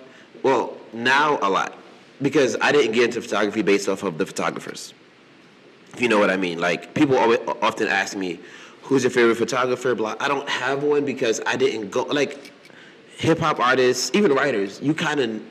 well, 0.42 0.76
now 0.92 1.38
a 1.42 1.48
lot 1.48 1.74
because 2.22 2.56
I 2.60 2.72
didn't 2.72 2.92
get 2.92 3.04
into 3.04 3.22
photography 3.22 3.62
based 3.62 3.88
off 3.88 4.02
of 4.02 4.18
the 4.18 4.26
photographers. 4.26 4.94
If 5.94 6.00
you 6.00 6.08
know 6.08 6.18
what 6.18 6.30
I 6.30 6.36
mean. 6.36 6.58
Like 6.58 6.94
people 6.94 7.16
always, 7.16 7.38
often 7.62 7.88
ask 7.88 8.16
me, 8.16 8.40
"Who's 8.82 9.02
your 9.04 9.10
favorite 9.10 9.36
photographer?" 9.36 9.94
Blah. 9.94 10.16
I 10.20 10.28
don't 10.28 10.48
have 10.48 10.82
one 10.82 11.04
because 11.04 11.40
I 11.46 11.56
didn't 11.56 11.90
go 11.90 12.02
like 12.04 12.52
hip 13.16 13.38
hop 13.38 13.58
artists, 13.60 14.10
even 14.14 14.32
writers. 14.32 14.80
You 14.82 14.94
kind 14.94 15.20
of 15.20 15.42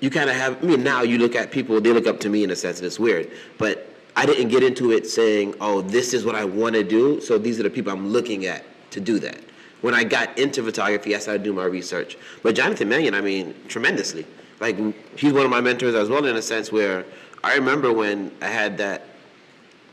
you 0.00 0.10
kind 0.10 0.30
of 0.30 0.36
have. 0.36 0.62
I 0.62 0.66
mean, 0.66 0.82
now 0.82 1.02
you 1.02 1.18
look 1.18 1.34
at 1.34 1.50
people; 1.50 1.80
they 1.80 1.92
look 1.92 2.06
up 2.06 2.20
to 2.20 2.28
me 2.28 2.44
in 2.44 2.50
a 2.50 2.56
sense, 2.56 2.78
and 2.78 2.86
it's 2.86 2.98
weird. 2.98 3.30
But 3.56 3.88
I 4.16 4.26
didn't 4.26 4.48
get 4.48 4.62
into 4.62 4.92
it 4.92 5.06
saying, 5.06 5.54
"Oh, 5.60 5.80
this 5.80 6.14
is 6.14 6.24
what 6.24 6.34
I 6.34 6.44
want 6.44 6.74
to 6.74 6.84
do." 6.84 7.20
So 7.20 7.38
these 7.38 7.58
are 7.58 7.62
the 7.62 7.70
people 7.70 7.92
I'm 7.92 8.08
looking 8.08 8.46
at 8.46 8.64
to 8.92 9.00
do 9.00 9.18
that. 9.20 9.38
When 9.80 9.94
I 9.94 10.04
got 10.04 10.36
into 10.38 10.62
photography, 10.62 11.14
I 11.14 11.18
started 11.18 11.44
doing 11.44 11.56
my 11.56 11.64
research. 11.64 12.18
But 12.42 12.56
Jonathan 12.56 12.88
Mannion, 12.88 13.14
I 13.14 13.20
mean, 13.20 13.54
tremendously. 13.68 14.26
Like 14.60 14.76
he's 15.16 15.32
one 15.32 15.44
of 15.44 15.50
my 15.50 15.60
mentors 15.60 15.94
as 15.94 16.08
well, 16.08 16.24
in 16.24 16.36
a 16.36 16.42
sense 16.42 16.72
where 16.72 17.04
I 17.44 17.54
remember 17.54 17.92
when 17.92 18.32
I 18.42 18.48
had 18.48 18.78
that. 18.78 19.04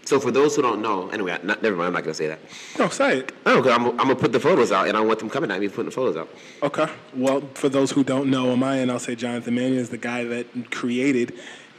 So 0.06 0.20
for 0.20 0.32
those 0.32 0.56
who 0.56 0.62
don't 0.62 0.82
know, 0.82 1.10
anyway, 1.10 1.38
not, 1.44 1.62
never 1.62 1.76
mind. 1.76 1.88
I'm 1.88 1.94
not 1.94 2.04
gonna 2.04 2.14
say 2.14 2.28
that. 2.28 2.40
No, 2.80 2.90
say 2.90 3.20
it. 3.20 3.34
No, 3.46 3.62
because 3.62 3.78
I'm, 3.78 3.88
I'm 3.88 3.98
gonna 3.98 4.16
put 4.16 4.32
the 4.32 4.40
photos 4.40 4.72
out, 4.72 4.88
and 4.88 4.96
I 4.96 5.02
want 5.02 5.20
them 5.20 5.30
coming 5.30 5.52
at 5.52 5.60
me 5.60 5.68
putting 5.68 5.86
the 5.86 5.92
photos 5.92 6.16
out. 6.16 6.30
Okay. 6.62 6.88
Well, 7.16 7.42
for 7.56 7.70
those 7.70 7.92
who 7.92 8.04
don't 8.04 8.30
know, 8.30 8.52
on 8.52 8.60
my 8.60 8.80
end, 8.80 8.92
I'll 8.92 9.00
say 9.00 9.16
Jonathan 9.16 9.56
Mannion 9.56 9.80
is 9.80 9.90
the 9.90 9.98
guy 9.98 10.24
that 10.24 10.72
created 10.72 11.34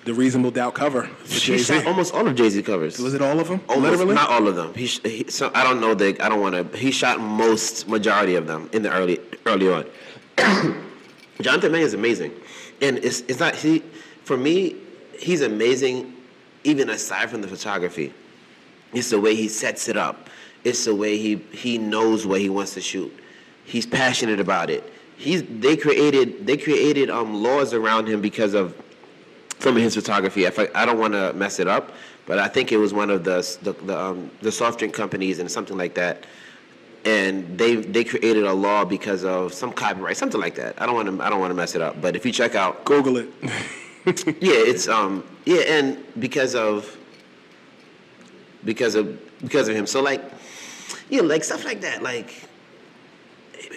the 0.06 0.14
Reasonable 0.14 0.50
Doubt 0.52 0.74
cover. 0.74 1.08
He 1.24 1.58
shot 1.58 1.86
almost 1.86 2.14
all 2.14 2.26
of 2.26 2.34
Jay 2.36 2.48
Z 2.48 2.62
covers. 2.62 2.98
Was 2.98 3.14
it 3.14 3.22
all 3.22 3.38
of 3.38 3.48
them? 3.48 3.60
Almost, 3.68 3.90
Literally? 3.90 4.14
not 4.14 4.30
all 4.30 4.46
of 4.48 4.56
them. 4.56 4.72
He, 4.74 4.86
he 4.86 5.24
so 5.28 5.50
I 5.54 5.62
don't 5.64 5.80
know 5.80 5.94
the 5.94 6.16
I 6.20 6.28
don't 6.28 6.40
want 6.40 6.72
to. 6.72 6.78
He 6.78 6.90
shot 6.90 7.20
most 7.20 7.88
majority 7.88 8.36
of 8.36 8.46
them 8.46 8.70
in 8.72 8.82
the 8.82 8.92
early 8.92 9.20
early 9.46 9.68
on. 9.70 9.84
Jonathan 11.40 11.72
Mannion 11.72 11.86
is 11.86 11.94
amazing, 11.94 12.32
and 12.80 12.98
it's 12.98 13.20
it's 13.22 13.40
not 13.40 13.54
he 13.54 13.80
for 14.24 14.36
me. 14.36 14.76
He's 15.18 15.40
amazing, 15.40 16.12
even 16.66 16.90
aside 16.90 17.30
from 17.30 17.40
the 17.40 17.48
photography. 17.48 18.12
It's 18.92 19.10
the 19.10 19.20
way 19.20 19.34
he 19.34 19.48
sets 19.48 19.88
it 19.88 19.96
up. 19.96 20.28
It's 20.64 20.84
the 20.84 20.94
way 20.94 21.16
he 21.16 21.36
he 21.52 21.78
knows 21.78 22.26
what 22.26 22.40
he 22.40 22.48
wants 22.48 22.74
to 22.74 22.80
shoot. 22.80 23.12
He's 23.64 23.86
passionate 23.86 24.40
about 24.40 24.68
it. 24.68 24.82
He's 25.16 25.42
they 25.44 25.76
created 25.76 26.46
they 26.46 26.56
created 26.56 27.08
um, 27.08 27.42
laws 27.42 27.72
around 27.72 28.08
him 28.08 28.20
because 28.20 28.54
of 28.54 28.74
some 29.60 29.76
of 29.76 29.82
his 29.82 29.94
photography. 29.94 30.46
I, 30.46 30.68
I 30.74 30.84
don't 30.84 30.98
want 30.98 31.14
to 31.14 31.32
mess 31.34 31.60
it 31.60 31.68
up, 31.68 31.92
but 32.26 32.38
I 32.38 32.48
think 32.48 32.72
it 32.72 32.78
was 32.78 32.92
one 32.92 33.10
of 33.10 33.22
the 33.22 33.38
the 33.62 33.72
the, 33.72 33.98
um, 33.98 34.30
the 34.42 34.50
soft 34.50 34.80
drink 34.80 34.92
companies 34.92 35.38
and 35.38 35.50
something 35.50 35.78
like 35.78 35.94
that. 35.94 36.26
And 37.04 37.56
they 37.56 37.76
they 37.76 38.02
created 38.02 38.44
a 38.44 38.52
law 38.52 38.84
because 38.84 39.24
of 39.24 39.54
some 39.54 39.72
copyright, 39.72 40.16
something 40.16 40.40
like 40.40 40.56
that. 40.56 40.80
I 40.82 40.86
don't 40.86 40.96
want 40.96 41.08
to 41.08 41.24
I 41.24 41.30
don't 41.30 41.38
want 41.38 41.50
to 41.50 41.54
mess 41.54 41.76
it 41.76 41.80
up. 41.80 42.00
But 42.00 42.16
if 42.16 42.26
you 42.26 42.32
check 42.32 42.56
out 42.56 42.84
Google 42.84 43.18
it. 43.18 43.28
yeah, 44.40 44.54
it's 44.54 44.86
um 44.86 45.24
yeah, 45.44 45.62
and 45.66 46.04
because 46.20 46.54
of 46.54 46.96
because 48.64 48.94
of 48.94 49.18
because 49.40 49.68
of 49.68 49.74
him. 49.74 49.86
So 49.86 50.00
like 50.00 50.22
yeah, 51.08 51.22
like 51.22 51.42
stuff 51.42 51.64
like 51.64 51.80
that. 51.80 52.04
Like 52.04 52.32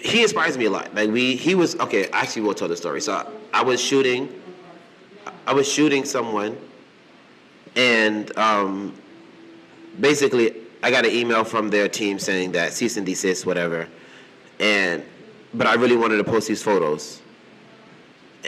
he 0.00 0.22
inspires 0.22 0.56
me 0.56 0.66
a 0.66 0.70
lot. 0.70 0.94
Like 0.94 1.10
we 1.10 1.34
he 1.34 1.56
was 1.56 1.74
okay. 1.80 2.08
Actually, 2.10 2.42
we'll 2.42 2.54
tell 2.54 2.68
the 2.68 2.76
story. 2.76 3.00
So 3.00 3.28
I 3.52 3.64
was 3.64 3.80
shooting. 3.80 4.28
I 5.48 5.52
was 5.52 5.70
shooting 5.70 6.04
someone, 6.04 6.56
and 7.74 8.36
um, 8.38 8.94
basically 9.98 10.54
I 10.80 10.92
got 10.92 11.04
an 11.04 11.10
email 11.10 11.42
from 11.42 11.70
their 11.70 11.88
team 11.88 12.20
saying 12.20 12.52
that 12.52 12.72
cease 12.72 12.96
and 12.96 13.04
desist, 13.04 13.46
whatever. 13.46 13.88
And 14.60 15.04
but 15.54 15.66
I 15.66 15.74
really 15.74 15.96
wanted 15.96 16.18
to 16.18 16.24
post 16.24 16.46
these 16.46 16.62
photos. 16.62 17.20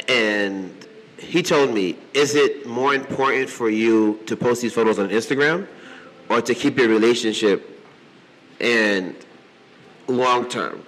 And 0.07 0.82
he 1.23 1.43
told 1.43 1.73
me, 1.73 1.97
is 2.15 2.35
it 2.35 2.67
more 2.67 2.95
important 2.95 3.49
for 3.49 3.71
you 3.71 4.21
to 4.27 4.37
post 4.37 4.63
these 4.63 4.73
photos 4.73 4.99
on 4.99 5.09
Instagram 5.09 5.67
or 6.29 6.43
to 6.43 6.55
keep 6.55 6.77
your 6.79 6.89
relationship 6.89 7.81
and 8.61 9.15
long 10.09 10.49
term? 10.49 10.85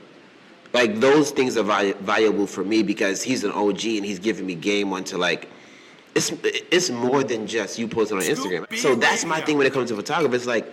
Like 0.72 0.98
those 0.98 1.30
things 1.30 1.56
are 1.56 1.62
valu- 1.62 1.96
valuable 1.98 2.46
for 2.46 2.64
me 2.64 2.82
because 2.82 3.22
he's 3.22 3.44
an 3.44 3.52
OG 3.52 3.84
and 3.84 4.04
he's 4.04 4.18
giving 4.18 4.44
me 4.44 4.54
game 4.56 4.90
one 4.90 5.04
to 5.04 5.18
like 5.18 5.48
it's 6.14 6.32
it's 6.42 6.90
more 6.90 7.24
than 7.24 7.46
just 7.46 7.78
you 7.78 7.88
posting 7.88 8.18
on 8.18 8.24
Instagram. 8.24 8.76
So 8.76 8.94
that's 8.94 9.24
my 9.24 9.40
thing 9.40 9.58
when 9.58 9.66
it 9.66 9.72
comes 9.72 9.90
to 9.90 9.96
photography. 9.96 10.36
It's 10.36 10.46
like, 10.46 10.66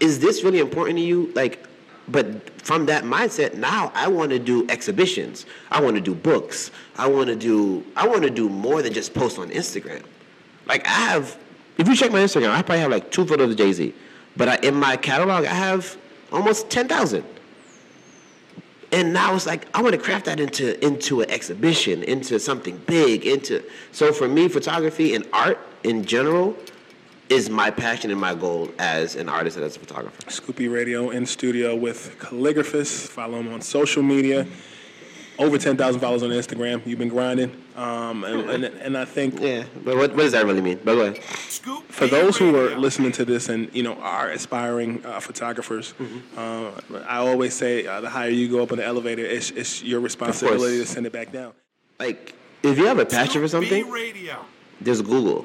is 0.00 0.18
this 0.18 0.42
really 0.42 0.58
important 0.60 0.98
to 0.98 1.04
you? 1.04 1.32
Like, 1.34 1.64
but 2.10 2.50
from 2.60 2.86
that 2.86 3.04
mindset, 3.04 3.54
now 3.54 3.92
I 3.94 4.08
want 4.08 4.30
to 4.30 4.38
do 4.38 4.66
exhibitions. 4.68 5.46
I 5.70 5.80
want 5.80 5.96
to 5.96 6.00
do 6.00 6.14
books. 6.14 6.70
I 6.96 7.06
want 7.06 7.28
to 7.28 7.36
do 7.36 7.84
I 7.96 8.06
want 8.06 8.22
to 8.22 8.30
do 8.30 8.48
more 8.48 8.82
than 8.82 8.92
just 8.92 9.14
post 9.14 9.38
on 9.38 9.50
Instagram. 9.50 10.02
Like 10.66 10.86
I 10.86 10.90
have, 10.90 11.38
if 11.76 11.88
you 11.88 11.94
check 11.94 12.10
my 12.12 12.20
Instagram, 12.20 12.50
I 12.50 12.62
probably 12.62 12.80
have 12.80 12.90
like 12.90 13.10
two 13.10 13.26
photos 13.26 13.50
of 13.50 13.56
Jay 13.56 13.72
Z, 13.72 13.94
but 14.36 14.48
I, 14.48 14.56
in 14.56 14.74
my 14.74 14.96
catalog 14.96 15.44
I 15.44 15.54
have 15.54 15.96
almost 16.32 16.70
ten 16.70 16.88
thousand. 16.88 17.24
And 18.90 19.12
now 19.12 19.34
it's 19.34 19.46
like 19.46 19.66
I 19.76 19.82
want 19.82 19.94
to 19.94 20.00
craft 20.00 20.24
that 20.26 20.40
into 20.40 20.82
into 20.84 21.20
an 21.20 21.30
exhibition, 21.30 22.02
into 22.02 22.40
something 22.40 22.78
big, 22.86 23.26
into 23.26 23.62
so 23.92 24.12
for 24.12 24.26
me, 24.28 24.48
photography 24.48 25.14
and 25.14 25.26
art 25.32 25.58
in 25.84 26.04
general 26.04 26.56
is 27.28 27.50
my 27.50 27.70
passion 27.70 28.10
and 28.10 28.20
my 28.20 28.34
goal 28.34 28.70
as 28.78 29.14
an 29.16 29.28
artist 29.28 29.56
and 29.56 29.64
as 29.66 29.76
a 29.76 29.80
photographer. 29.80 30.30
Scoop 30.30 30.56
B 30.56 30.68
Radio 30.68 31.10
in 31.10 31.26
studio 31.26 31.76
with 31.76 32.16
Calligraphist. 32.18 33.08
Follow 33.08 33.38
him 33.38 33.52
on 33.52 33.60
social 33.60 34.02
media. 34.02 34.46
Over 35.38 35.56
10,000 35.56 36.00
followers 36.00 36.24
on 36.24 36.30
Instagram. 36.30 36.84
You've 36.84 36.98
been 36.98 37.08
grinding. 37.08 37.62
Um, 37.76 38.24
and, 38.24 38.50
and, 38.50 38.64
and 38.64 38.98
I 38.98 39.04
think. 39.04 39.40
Yeah, 39.40 39.64
but 39.84 39.96
what, 39.96 40.10
what 40.10 40.22
does 40.22 40.32
that 40.32 40.44
really 40.46 40.60
mean? 40.60 40.80
But 40.84 40.96
go 40.96 41.00
ahead. 41.02 41.22
For 41.22 42.08
those 42.08 42.36
who 42.36 42.56
are 42.56 42.76
listening 42.76 43.12
to 43.12 43.24
this 43.24 43.48
and, 43.48 43.72
you 43.72 43.84
know, 43.84 43.94
are 43.94 44.30
aspiring 44.30 45.04
uh, 45.06 45.20
photographers, 45.20 45.94
uh, 46.36 46.72
I 47.06 47.18
always 47.18 47.54
say 47.54 47.86
uh, 47.86 48.00
the 48.00 48.10
higher 48.10 48.30
you 48.30 48.48
go 48.48 48.64
up 48.64 48.72
in 48.72 48.78
the 48.78 48.84
elevator, 48.84 49.24
it's, 49.24 49.52
it's 49.52 49.80
your 49.82 50.00
responsibility 50.00 50.78
to 50.78 50.86
send 50.86 51.06
it 51.06 51.12
back 51.12 51.30
down. 51.30 51.52
Like, 52.00 52.34
if 52.64 52.76
you 52.76 52.86
have 52.86 52.98
a 52.98 53.06
passion 53.06 53.40
for 53.40 53.48
something, 53.48 53.84
there's 54.80 55.02
Google. 55.02 55.44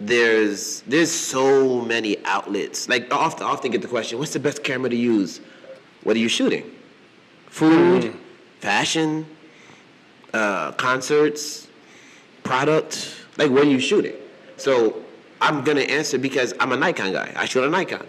There's 0.00 0.82
there's 0.82 1.10
so 1.10 1.80
many 1.80 2.24
outlets. 2.24 2.88
Like 2.88 3.12
I 3.12 3.16
often 3.16 3.44
often 3.44 3.70
get 3.72 3.82
the 3.82 3.88
question, 3.88 4.18
what's 4.18 4.32
the 4.32 4.40
best 4.40 4.62
camera 4.62 4.90
to 4.90 4.96
use? 4.96 5.40
What 6.04 6.16
are 6.16 6.20
you 6.20 6.28
shooting? 6.28 6.70
Food, 7.46 8.14
fashion, 8.60 9.26
uh, 10.32 10.72
concerts, 10.72 11.66
product. 12.44 13.16
Like 13.36 13.50
what 13.50 13.62
are 13.62 13.70
you 13.70 13.80
shooting? 13.80 14.14
So 14.56 15.02
I'm 15.40 15.64
gonna 15.64 15.80
answer 15.80 16.16
because 16.16 16.54
I'm 16.60 16.72
a 16.72 16.76
Nikon 16.76 17.12
guy. 17.12 17.32
I 17.34 17.46
shoot 17.46 17.64
a 17.64 17.68
Nikon, 17.68 18.06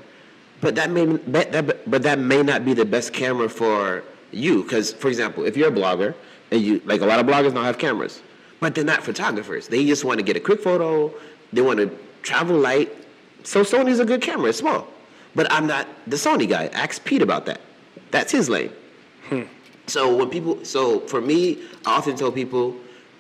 but 0.61 0.75
that 0.75 0.91
may 0.91 1.05
that, 1.05 1.51
that 1.51 1.89
but 1.89 2.03
that 2.03 2.19
may 2.19 2.43
not 2.43 2.65
be 2.65 2.75
the 2.75 2.85
best 2.85 3.13
camera 3.13 3.49
for 3.49 4.03
you. 4.31 4.61
Because 4.61 4.93
for 4.93 5.07
example, 5.07 5.43
if 5.45 5.57
you're 5.57 5.69
a 5.69 5.71
blogger 5.71 6.13
and 6.51 6.61
you 6.61 6.81
like 6.85 7.01
a 7.01 7.05
lot 7.05 7.19
of 7.19 7.25
bloggers 7.25 7.53
now 7.53 7.63
have 7.63 7.79
cameras, 7.79 8.21
but 8.59 8.75
they're 8.75 8.83
not 8.83 9.03
photographers. 9.03 9.67
They 9.67 9.85
just 9.85 10.05
want 10.05 10.19
to 10.19 10.23
get 10.23 10.37
a 10.37 10.39
quick 10.39 10.61
photo. 10.61 11.11
They 11.53 11.61
want 11.61 11.79
to 11.79 11.97
travel 12.21 12.57
light. 12.57 12.95
So 13.43 13.63
Sony's 13.63 13.99
a 13.99 14.05
good 14.05 14.21
camera. 14.21 14.49
It's 14.49 14.59
small, 14.59 14.87
but 15.35 15.51
I'm 15.51 15.67
not 15.67 15.87
the 16.07 16.17
Sony 16.17 16.47
guy. 16.47 16.67
Ask 16.67 17.03
Pete 17.03 17.21
about 17.21 17.45
that. 17.45 17.61
That's 18.11 18.31
his 18.31 18.49
lane. 18.49 18.71
Hmm. 19.27 19.43
So 19.87 20.15
when 20.15 20.29
people, 20.29 20.63
so 20.63 20.99
for 21.01 21.21
me, 21.21 21.63
I 21.85 21.97
often 21.97 22.15
tell 22.15 22.31
people, 22.31 22.75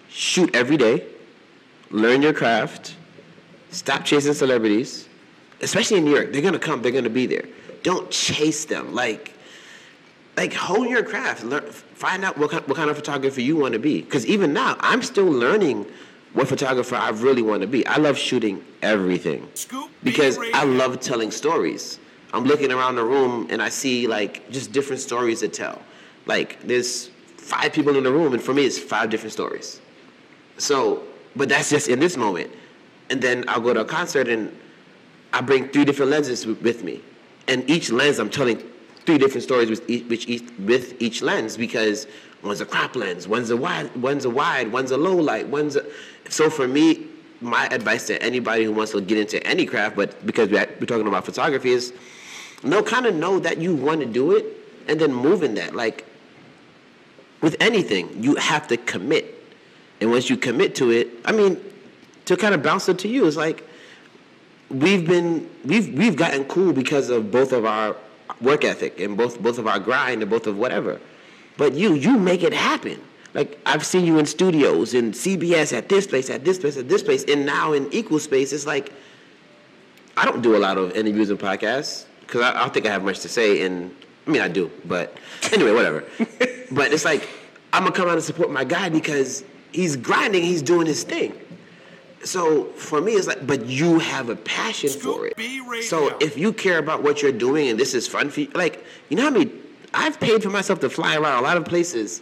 shoot 0.09 0.53
every 0.55 0.77
day, 0.77 1.05
learn 1.89 2.21
your 2.21 2.33
craft, 2.33 2.95
stop 3.71 4.05
chasing 4.05 4.33
celebrities, 4.33 5.07
especially 5.61 5.97
in 5.97 6.05
New 6.05 6.15
York. 6.15 6.31
They're 6.31 6.41
gonna 6.41 6.59
come. 6.59 6.81
They're 6.81 6.91
gonna 6.91 7.09
be 7.09 7.25
there. 7.25 7.45
Don't 7.81 8.09
chase 8.11 8.65
them. 8.65 8.93
Like, 8.93 9.33
like 10.37 10.53
hone 10.53 10.89
your 10.89 11.03
craft. 11.03 11.43
Learn, 11.43 11.63
find 11.71 12.23
out 12.23 12.37
what 12.37 12.51
kind, 12.51 12.67
what 12.67 12.77
kind 12.77 12.89
of 12.89 12.95
photographer 12.95 13.41
you 13.41 13.55
want 13.55 13.73
to 13.73 13.79
be. 13.79 14.01
Because 14.01 14.25
even 14.25 14.53
now, 14.53 14.75
I'm 14.79 15.01
still 15.01 15.25
learning 15.25 15.85
what 16.33 16.47
photographer 16.47 16.95
I 16.95 17.09
really 17.09 17.41
want 17.41 17.61
to 17.61 17.67
be. 17.67 17.85
I 17.87 17.97
love 17.97 18.17
shooting 18.17 18.63
everything 18.81 19.47
because 20.03 20.37
I 20.53 20.63
love 20.63 20.99
telling 20.99 21.31
stories. 21.31 21.99
I'm 22.33 22.43
looking 22.43 22.71
around 22.71 22.95
the 22.95 23.03
room 23.03 23.47
and 23.49 23.61
I 23.61 23.69
see 23.69 24.07
like 24.07 24.49
just 24.51 24.71
different 24.71 25.01
stories 25.01 25.39
to 25.39 25.47
tell. 25.47 25.81
Like 26.25 26.61
there's 26.61 27.09
five 27.37 27.73
people 27.73 27.95
in 27.95 28.03
the 28.03 28.11
room, 28.11 28.33
and 28.33 28.41
for 28.41 28.53
me, 28.53 28.65
it's 28.65 28.77
five 28.77 29.09
different 29.09 29.33
stories. 29.33 29.81
So, 30.57 31.03
but 31.35 31.49
that's 31.49 31.69
just 31.69 31.87
in 31.87 31.99
this 31.99 32.15
moment. 32.15 32.51
And 33.09 33.19
then 33.21 33.45
I'll 33.47 33.61
go 33.61 33.73
to 33.73 33.81
a 33.81 33.85
concert 33.85 34.27
and 34.27 34.55
I 35.33 35.41
bring 35.41 35.69
three 35.69 35.85
different 35.85 36.11
lenses 36.11 36.45
with, 36.45 36.61
with 36.61 36.83
me, 36.83 37.01
and 37.47 37.67
each 37.69 37.91
lens 37.91 38.19
I'm 38.19 38.29
telling 38.29 38.61
three 39.05 39.17
different 39.17 39.43
stories 39.43 39.69
with 39.69 39.89
each, 39.89 40.05
with 40.07 40.29
each, 40.29 40.49
with 40.59 41.01
each 41.01 41.21
lens 41.21 41.57
because 41.57 42.07
one's 42.43 42.61
a 42.61 42.65
crop 42.65 42.95
lens, 42.95 43.27
one's 43.27 43.49
a 43.49 43.57
wide, 43.57 43.95
one's 43.95 44.25
a 44.25 44.29
wide, 44.29 44.71
one's 44.71 44.91
a 44.91 44.97
low 44.97 45.15
light, 45.15 45.47
one's 45.47 45.75
a. 45.75 45.85
So 46.29 46.49
for 46.49 46.67
me, 46.67 47.07
my 47.41 47.67
advice 47.67 48.07
to 48.07 48.21
anybody 48.21 48.65
who 48.65 48.71
wants 48.71 48.91
to 48.91 49.01
get 49.01 49.17
into 49.17 49.45
any 49.45 49.65
craft, 49.65 49.95
but 49.95 50.25
because 50.25 50.49
we're 50.49 50.65
talking 50.85 51.07
about 51.07 51.25
photography, 51.25 51.71
is 51.71 51.93
no 52.63 52.83
kind 52.83 53.05
of 53.05 53.15
know 53.15 53.39
that 53.39 53.57
you 53.57 53.75
want 53.75 54.01
to 54.01 54.05
do 54.05 54.35
it, 54.35 54.45
and 54.87 54.99
then 54.99 55.13
move 55.13 55.43
in 55.43 55.55
that. 55.55 55.75
Like 55.75 56.05
with 57.41 57.55
anything, 57.59 58.23
you 58.23 58.35
have 58.35 58.67
to 58.67 58.77
commit, 58.77 59.35
and 60.01 60.11
once 60.11 60.29
you 60.29 60.37
commit 60.37 60.75
to 60.75 60.91
it, 60.91 61.09
I 61.25 61.31
mean, 61.31 61.59
to 62.25 62.37
kind 62.37 62.53
of 62.53 62.61
bounce 62.61 62.89
it 62.89 62.99
to 62.99 63.07
you, 63.07 63.25
it's 63.25 63.37
like 63.37 63.65
we've 64.69 65.07
been 65.07 65.49
we've 65.65 65.93
we've 65.97 66.15
gotten 66.15 66.45
cool 66.45 66.73
because 66.73 67.09
of 67.09 67.31
both 67.31 67.53
of 67.53 67.65
our 67.65 67.95
work 68.41 68.63
ethic 68.63 68.99
and 68.99 69.17
both 69.17 69.41
both 69.41 69.57
of 69.57 69.67
our 69.67 69.79
grind 69.79 70.21
and 70.21 70.29
both 70.29 70.47
of 70.47 70.57
whatever. 70.57 70.99
But 71.57 71.73
you 71.73 71.93
you 71.93 72.17
make 72.17 72.43
it 72.43 72.53
happen. 72.53 73.01
Like 73.33 73.59
I've 73.65 73.85
seen 73.85 74.05
you 74.05 74.17
in 74.17 74.25
studios 74.25 74.93
in 74.93 75.11
CBS 75.11 75.75
at 75.77 75.89
this 75.89 76.07
place, 76.07 76.29
at 76.29 76.43
this 76.45 76.57
place, 76.57 76.77
at 76.77 76.89
this 76.89 77.03
place, 77.03 77.23
and 77.25 77.45
now 77.45 77.73
in 77.73 77.91
Equal 77.93 78.19
Space. 78.19 78.53
It's 78.53 78.65
like 78.65 78.91
I 80.17 80.25
don't 80.25 80.41
do 80.41 80.55
a 80.55 80.59
lot 80.59 80.77
of 80.77 80.95
interviews 80.95 81.29
and 81.29 81.39
podcasts 81.39 82.05
because 82.21 82.41
I, 82.41 82.51
I 82.51 82.59
don't 82.61 82.73
think 82.73 82.85
I 82.85 82.91
have 82.91 83.03
much 83.03 83.19
to 83.21 83.29
say. 83.29 83.61
And 83.65 83.95
I 84.25 84.31
mean 84.31 84.41
I 84.41 84.47
do, 84.47 84.71
but 84.85 85.17
anyway, 85.53 85.71
whatever. 85.71 86.03
but 86.71 86.93
it's 86.93 87.05
like 87.05 87.27
I'm 87.73 87.83
gonna 87.83 87.95
come 87.95 88.07
out 88.07 88.15
and 88.15 88.23
support 88.23 88.49
my 88.51 88.63
guy 88.63 88.89
because 88.89 89.43
he's 89.71 89.95
grinding, 89.95 90.43
he's 90.43 90.61
doing 90.61 90.87
his 90.87 91.03
thing. 91.03 91.33
So 92.23 92.65
for 92.73 92.99
me, 93.01 93.13
it's 93.13 93.27
like, 93.27 93.47
but 93.47 93.65
you 93.65 93.99
have 93.99 94.29
a 94.29 94.35
passion 94.35 94.89
for 94.89 95.27
it. 95.27 95.83
So 95.83 96.17
if 96.19 96.37
you 96.37 96.51
care 96.53 96.77
about 96.77 97.01
what 97.01 97.21
you're 97.21 97.31
doing 97.31 97.69
and 97.69 97.79
this 97.79 97.93
is 97.93 98.07
fun 98.07 98.29
for 98.29 98.41
you, 98.41 98.47
like, 98.53 98.83
you 99.09 99.17
know 99.17 99.23
how 99.23 99.29
many, 99.29 99.51
I've 99.93 100.19
paid 100.19 100.43
for 100.43 100.49
myself 100.49 100.79
to 100.81 100.89
fly 100.89 101.15
around 101.15 101.39
a 101.39 101.41
lot 101.41 101.57
of 101.57 101.65
places 101.65 102.21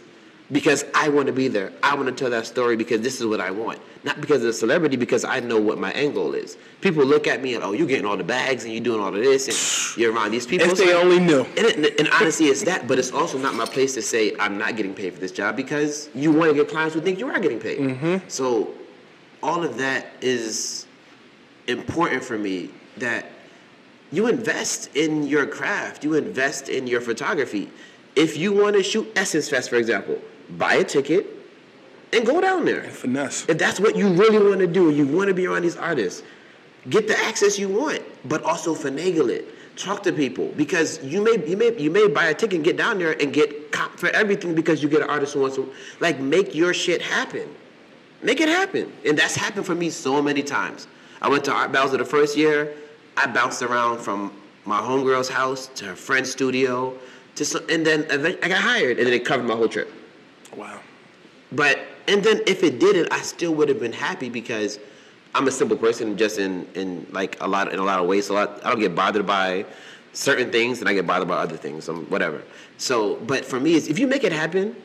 because 0.50 0.84
I 0.94 1.08
want 1.10 1.26
to 1.26 1.32
be 1.32 1.48
there. 1.48 1.72
I 1.82 1.94
want 1.94 2.08
to 2.08 2.14
tell 2.14 2.30
that 2.30 2.46
story 2.46 2.76
because 2.76 3.00
this 3.02 3.20
is 3.20 3.26
what 3.26 3.40
I 3.40 3.50
want. 3.50 3.80
Not 4.04 4.20
because 4.20 4.38
of 4.38 4.46
the 4.46 4.52
celebrity, 4.52 4.96
because 4.96 5.24
I 5.24 5.40
know 5.40 5.60
what 5.60 5.78
my 5.78 5.90
end 5.92 6.14
goal 6.14 6.32
is. 6.32 6.56
People 6.80 7.04
look 7.04 7.26
at 7.26 7.42
me 7.42 7.54
and, 7.54 7.64
oh, 7.64 7.72
you're 7.72 7.86
getting 7.86 8.06
all 8.06 8.16
the 8.16 8.24
bags 8.24 8.64
and 8.64 8.72
you're 8.72 8.82
doing 8.82 9.00
all 9.00 9.08
of 9.08 9.14
this 9.14 9.48
and 9.48 10.00
you're 10.00 10.14
around 10.14 10.30
these 10.30 10.46
people. 10.46 10.70
If 10.70 10.78
they 10.78 10.94
only 10.94 11.18
knew. 11.18 11.40
And, 11.40 11.84
it, 11.84 11.98
and 11.98 12.08
honestly, 12.14 12.46
it's 12.46 12.62
that, 12.62 12.86
but 12.86 12.98
it's 12.98 13.10
also 13.10 13.36
not 13.36 13.54
my 13.54 13.66
place 13.66 13.94
to 13.94 14.02
say 14.02 14.34
I'm 14.38 14.56
not 14.56 14.76
getting 14.76 14.94
paid 14.94 15.12
for 15.12 15.20
this 15.20 15.32
job 15.32 15.56
because 15.56 16.08
you 16.14 16.32
want 16.32 16.50
to 16.50 16.54
get 16.54 16.68
clients 16.68 16.94
who 16.94 17.00
think 17.00 17.18
you 17.18 17.28
are 17.28 17.40
getting 17.40 17.58
paid. 17.58 17.80
Mm-hmm. 17.80 18.28
So 18.28 18.72
all 19.42 19.64
of 19.64 19.78
that 19.78 20.06
is 20.20 20.86
important 21.66 22.24
for 22.24 22.38
me 22.38 22.70
that 22.96 23.26
you 24.10 24.26
invest 24.26 24.94
in 24.96 25.26
your 25.26 25.46
craft, 25.46 26.02
you 26.02 26.14
invest 26.14 26.68
in 26.68 26.86
your 26.86 27.00
photography. 27.00 27.70
If 28.16 28.36
you 28.36 28.52
want 28.52 28.74
to 28.76 28.82
shoot 28.82 29.10
Essence 29.14 29.48
Fest, 29.48 29.68
for 29.70 29.76
example, 29.76 30.18
buy 30.50 30.74
a 30.74 30.84
ticket 30.84 31.26
and 32.12 32.26
go 32.26 32.40
down 32.40 32.64
there. 32.64 32.80
And 32.80 32.92
finesse. 32.92 33.48
If 33.48 33.58
that's 33.58 33.78
what 33.78 33.96
you 33.96 34.08
really 34.08 34.38
want 34.38 34.60
to 34.60 34.66
do, 34.66 34.90
you 34.90 35.06
want 35.06 35.28
to 35.28 35.34
be 35.34 35.46
around 35.46 35.62
these 35.62 35.76
artists, 35.76 36.22
get 36.88 37.06
the 37.06 37.18
access 37.18 37.58
you 37.58 37.68
want, 37.68 38.02
but 38.24 38.42
also 38.42 38.74
finagle 38.74 39.28
it. 39.28 39.54
Talk 39.76 40.02
to 40.04 40.12
people 40.12 40.52
because 40.56 41.00
you 41.04 41.22
may 41.22 41.36
you 41.46 41.56
may 41.56 41.78
you 41.78 41.88
may 41.88 42.08
buy 42.08 42.26
a 42.26 42.34
ticket 42.34 42.56
and 42.56 42.64
get 42.64 42.76
down 42.76 42.98
there 42.98 43.12
and 43.22 43.32
get 43.32 43.70
cop 43.70 43.96
for 43.96 44.08
everything 44.08 44.52
because 44.56 44.82
you 44.82 44.88
get 44.88 45.02
an 45.02 45.08
artist 45.08 45.34
who 45.34 45.40
wants 45.40 45.54
to 45.54 45.72
like 46.00 46.18
make 46.18 46.52
your 46.52 46.74
shit 46.74 47.00
happen. 47.00 47.48
Make 48.22 48.40
it 48.40 48.48
happen. 48.48 48.92
And 49.06 49.16
that's 49.16 49.36
happened 49.36 49.66
for 49.66 49.74
me 49.74 49.90
so 49.90 50.20
many 50.20 50.42
times. 50.42 50.86
I 51.22 51.28
went 51.28 51.44
to 51.44 51.52
Art 51.52 51.72
Basel 51.72 51.98
the 51.98 52.04
first 52.04 52.36
year. 52.36 52.74
I 53.16 53.26
bounced 53.26 53.62
around 53.62 53.98
from 53.98 54.32
my 54.64 54.80
homegirl's 54.80 55.28
house 55.28 55.68
to 55.76 55.86
her 55.86 55.96
friend's 55.96 56.30
studio, 56.30 56.96
to 57.36 57.44
some, 57.44 57.62
and 57.68 57.84
then 57.86 58.06
I 58.42 58.48
got 58.48 58.60
hired, 58.60 58.98
and 58.98 59.06
then 59.06 59.14
it 59.14 59.24
covered 59.24 59.44
my 59.44 59.54
whole 59.54 59.68
trip. 59.68 59.90
Wow. 60.56 60.80
But 61.52 61.80
and 62.06 62.22
then 62.22 62.40
if 62.46 62.62
it 62.62 62.78
didn't, 62.78 63.12
I 63.12 63.20
still 63.20 63.54
would 63.54 63.68
have 63.68 63.80
been 63.80 63.92
happy 63.92 64.28
because 64.28 64.78
I'm 65.34 65.48
a 65.48 65.50
simple 65.50 65.76
person, 65.76 66.16
just 66.16 66.38
in 66.38 66.66
in 66.74 67.06
like 67.10 67.36
a 67.40 67.48
lot 67.48 67.72
in 67.72 67.78
a 67.78 67.84
lot 67.84 68.00
of 68.00 68.06
ways. 68.06 68.28
A 68.28 68.34
lot 68.34 68.60
I 68.64 68.70
don't 68.70 68.80
get 68.80 68.94
bothered 68.94 69.26
by 69.26 69.64
certain 70.12 70.50
things, 70.50 70.80
and 70.80 70.88
I 70.88 70.94
get 70.94 71.06
bothered 71.06 71.28
by 71.28 71.36
other 71.36 71.56
things. 71.56 71.88
Um, 71.88 72.04
whatever. 72.06 72.42
So, 72.76 73.16
but 73.16 73.44
for 73.44 73.58
me, 73.58 73.74
is 73.74 73.88
if 73.88 73.98
you 73.98 74.06
make 74.06 74.24
it 74.24 74.32
happen, 74.32 74.76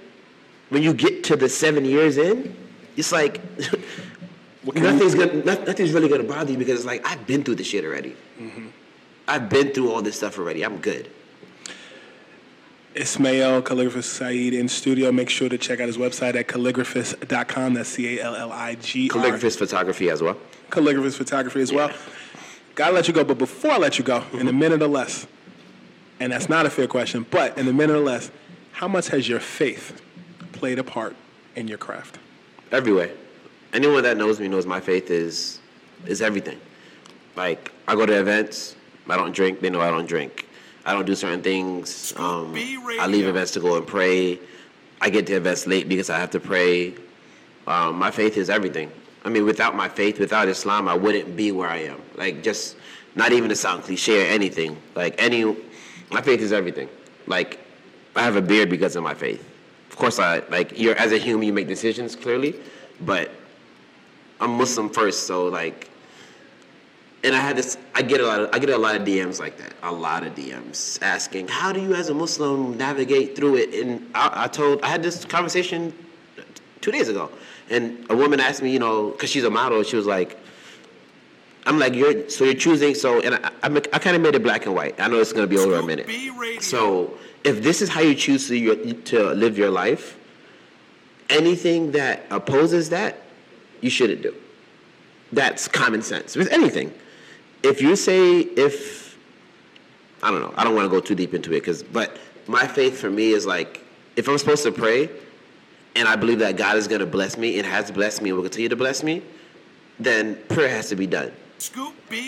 when 0.70 0.84
you 0.84 0.94
get 0.94 1.24
to 1.26 1.36
the 1.36 1.50
seven 1.50 1.86
years 1.86 2.18
in, 2.18 2.56
it's 2.96 3.12
like 3.12 3.42
nothing's 4.76 5.16
gonna 5.16 5.34
noth- 5.44 5.68
nothing's 5.68 5.92
really 5.92 6.10
gonna 6.10 6.24
bother 6.24 6.52
you 6.52 6.58
because 6.58 6.80
it's 6.80 6.86
like 6.86 7.06
I've 7.06 7.26
been 7.26 7.44
through 7.44 7.56
the 7.56 7.64
shit 7.64 7.84
already. 7.86 8.16
Mm-hmm. 8.40 8.68
I've 9.28 9.50
been 9.50 9.72
through 9.72 9.92
all 9.92 10.02
this 10.02 10.18
stuff 10.18 10.38
already. 10.38 10.64
I'm 10.64 10.78
good. 10.78 11.10
Ismail 12.96 13.64
Calligraphist 13.64 14.04
Saeed 14.04 14.54
in 14.54 14.68
studio. 14.68 15.12
Make 15.12 15.30
sure 15.30 15.50
to 15.50 15.58
check 15.58 15.80
out 15.80 15.88
his 15.88 15.98
website 15.98 16.36
at 16.36 16.48
calligraphist.com. 16.48 17.74
That's 17.74 17.90
C 17.90 18.20
A 18.20 18.24
L 18.24 18.36
L 18.36 18.52
I 18.52 18.76
G. 18.76 19.10
Calligraphist 19.10 19.58
photography 19.58 20.10
as 20.10 20.22
well. 20.22 20.38
Calligraphist 20.70 21.18
photography 21.18 21.62
as 21.62 21.72
well. 21.72 21.92
Gotta 22.76 22.94
let 22.94 23.08
you 23.08 23.14
go, 23.14 23.24
but 23.24 23.38
before 23.38 23.72
I 23.72 23.78
let 23.78 23.98
you 23.98 24.04
go, 24.04 24.18
in 24.34 24.48
a 24.48 24.52
mm-hmm. 24.52 24.60
minute 24.60 24.82
or 24.82 24.88
less, 24.88 25.28
and 26.20 26.32
that's 26.32 26.50
not 26.50 26.66
a 26.66 26.70
fair 26.70 26.88
question, 26.88 27.26
but 27.30 27.58
in 27.58 27.68
a 27.68 27.74
minute 27.74 27.96
or 27.96 28.00
less, 28.00 28.32
how 28.72 28.88
much 28.88 29.10
has 29.10 29.28
your 29.30 29.40
faith 29.40 30.02
played 30.52 30.80
a 30.80 30.84
part 30.84 31.16
in 31.56 31.68
your 31.68 31.78
craft? 31.78 32.18
Everywhere. 32.74 33.12
Anyone 33.72 34.04
that 34.04 34.18
knows 34.18 34.40
me 34.40 34.48
knows 34.48 34.66
my 34.66 34.80
faith 34.80 35.10
is 35.10 35.60
is 36.06 36.22
everything. 36.22 36.60
Like 37.36 37.72
I 37.88 37.96
go 37.96 38.06
to 38.06 38.20
events, 38.20 38.76
I 39.10 39.16
don't 39.16 39.34
drink. 39.34 39.62
They 39.62 39.70
know 39.70 39.82
I 39.82 39.90
don't 39.90 40.06
drink. 40.06 40.48
I 40.86 40.94
don't 40.94 41.06
do 41.06 41.16
certain 41.16 41.42
things. 41.42 42.14
Um, 42.18 42.54
I 42.56 43.08
leave 43.08 43.26
events 43.26 43.52
to 43.52 43.62
go 43.62 43.78
and 43.78 43.88
pray. 43.88 44.38
I 45.00 45.10
get 45.10 45.28
to 45.28 45.34
events 45.34 45.66
late 45.66 45.88
because 45.88 46.10
I 46.10 46.20
have 46.20 46.32
to 46.32 46.40
pray. 46.40 46.96
Um, 47.68 47.98
my 47.98 48.12
faith 48.12 48.38
is 48.38 48.50
everything. 48.50 48.92
I 49.24 49.30
mean, 49.30 49.46
without 49.46 49.76
my 49.76 49.88
faith, 49.88 50.20
without 50.20 50.50
Islam, 50.50 50.90
I 50.90 50.94
wouldn't 50.94 51.38
be 51.38 51.54
where 51.54 51.70
I 51.70 51.78
am. 51.78 52.02
Like, 52.16 52.44
just 52.44 52.76
not 53.16 53.32
even 53.32 53.48
to 53.50 53.56
sound 53.56 53.84
cliche 53.84 54.28
or 54.28 54.30
anything. 54.30 54.78
Like, 54.96 55.16
any, 55.18 55.56
my 56.12 56.22
faith 56.22 56.42
is 56.42 56.52
everything. 56.52 56.90
Like, 57.28 57.60
I 58.16 58.24
have 58.24 58.36
a 58.36 58.42
beard 58.42 58.70
because 58.70 58.98
of 58.98 59.04
my 59.04 59.14
faith. 59.14 59.50
Of 59.94 60.00
course, 60.00 60.18
I 60.18 60.40
like 60.50 60.80
you're 60.80 60.96
as 60.96 61.12
a 61.12 61.20
human, 61.20 61.46
you 61.46 61.54
make 61.54 61.68
decisions 61.68 62.16
clearly, 62.16 62.56
but 63.02 63.30
I'm 64.42 64.58
Muslim 64.58 64.90
first, 64.90 65.28
so 65.28 65.46
like, 65.50 65.88
and 67.24 67.36
I 67.36 67.40
had 67.40 67.56
this. 67.56 67.78
I 67.94 68.02
get 68.02 68.20
a 68.20 68.26
lot 68.26 68.40
of 68.40 68.50
I 68.52 68.58
get 68.58 68.72
a 68.72 68.78
lot 68.78 68.96
of 68.96 69.04
DMs 69.04 69.40
like 69.40 69.56
that. 69.60 69.76
A 69.84 69.92
lot 69.92 70.26
of 70.26 70.34
DMs 70.34 71.00
asking, 71.04 71.48
"How 71.48 71.72
do 71.72 71.80
you, 71.80 71.94
as 71.94 72.10
a 72.10 72.14
Muslim, 72.16 72.76
navigate 72.76 73.36
through 73.36 73.58
it?" 73.58 73.76
And 73.76 74.10
I, 74.16 74.46
I 74.46 74.48
told 74.48 74.82
I 74.82 74.88
had 74.88 75.04
this 75.04 75.26
conversation 75.26 75.94
two 76.82 76.92
days 76.92 77.08
ago, 77.08 77.30
and 77.70 78.04
a 78.10 78.16
woman 78.16 78.40
asked 78.40 78.64
me, 78.64 78.72
you 78.72 78.80
know, 78.80 79.12
because 79.12 79.30
she's 79.30 79.44
a 79.44 79.52
model, 79.52 79.84
she 79.84 79.96
was 79.96 80.08
like, 80.08 80.40
I'm 81.66 81.80
like, 81.80 81.96
you're 81.96 82.30
so 82.30 82.44
you're 82.44 82.54
choosing. 82.56 82.94
So, 82.94 83.22
and 83.22 83.36
I, 83.36 83.52
I, 83.64 83.68
I 83.68 84.00
kind 84.00 84.16
of 84.16 84.22
made 84.22 84.36
it 84.36 84.44
black 84.44 84.66
and 84.66 84.76
white. 84.76 85.00
I 85.00 85.08
know 85.08 85.20
it's 85.20 85.34
gonna 85.34 85.48
be 85.48 85.58
over 85.58 85.76
a 85.76 85.84
minute. 85.84 86.10
So, 86.62 87.18
if 87.44 87.64
this 87.64 87.82
is 87.82 87.90
how 87.90 88.02
you 88.02 88.16
choose 88.16 88.48
to, 88.50 88.58
your, 88.58 88.76
to 88.76 89.34
live 89.34 89.58
your 89.58 89.70
life, 89.70 90.18
anything 91.30 91.92
that 91.94 92.26
opposes 92.32 92.90
that, 92.90 93.18
you 93.82 93.90
shouldn't 93.90 94.22
do. 94.22 94.34
That's 95.32 95.68
common 95.68 96.02
sense 96.02 96.36
with 96.36 96.52
anything. 96.52 96.94
If 97.64 97.82
you 97.82 97.96
say 97.96 98.40
if 98.40 99.18
I 100.22 100.32
don't 100.32 100.42
know, 100.42 100.54
I 100.56 100.64
don't 100.64 100.76
want 100.76 100.86
to 100.86 100.90
go 100.90 101.00
too 101.00 101.16
deep 101.16 101.34
into 101.34 101.52
it, 101.52 101.62
because 101.62 101.82
but 101.82 102.18
my 102.48 102.68
faith 102.68 103.00
for 103.00 103.10
me 103.10 103.32
is 103.32 103.46
like 103.46 103.82
if 104.16 104.28
I'm 104.28 104.38
supposed 104.38 104.64
to 104.64 104.72
pray, 104.72 105.10
and 105.96 106.08
I 106.08 106.16
believe 106.16 106.40
that 106.40 106.58
God 106.58 106.76
is 106.76 106.88
gonna 106.88 107.06
bless 107.06 107.38
me 107.38 107.58
and 107.58 107.66
has 107.66 107.90
blessed 107.90 108.22
me 108.22 108.30
and 108.30 108.38
will 108.38 108.44
continue 108.44 108.70
to 108.70 108.76
bless 108.76 109.02
me, 109.02 109.22
then 110.00 110.36
prayer 110.50 110.70
has 110.70 110.90
to 110.90 110.96
be 110.96 111.08
done. 111.08 111.32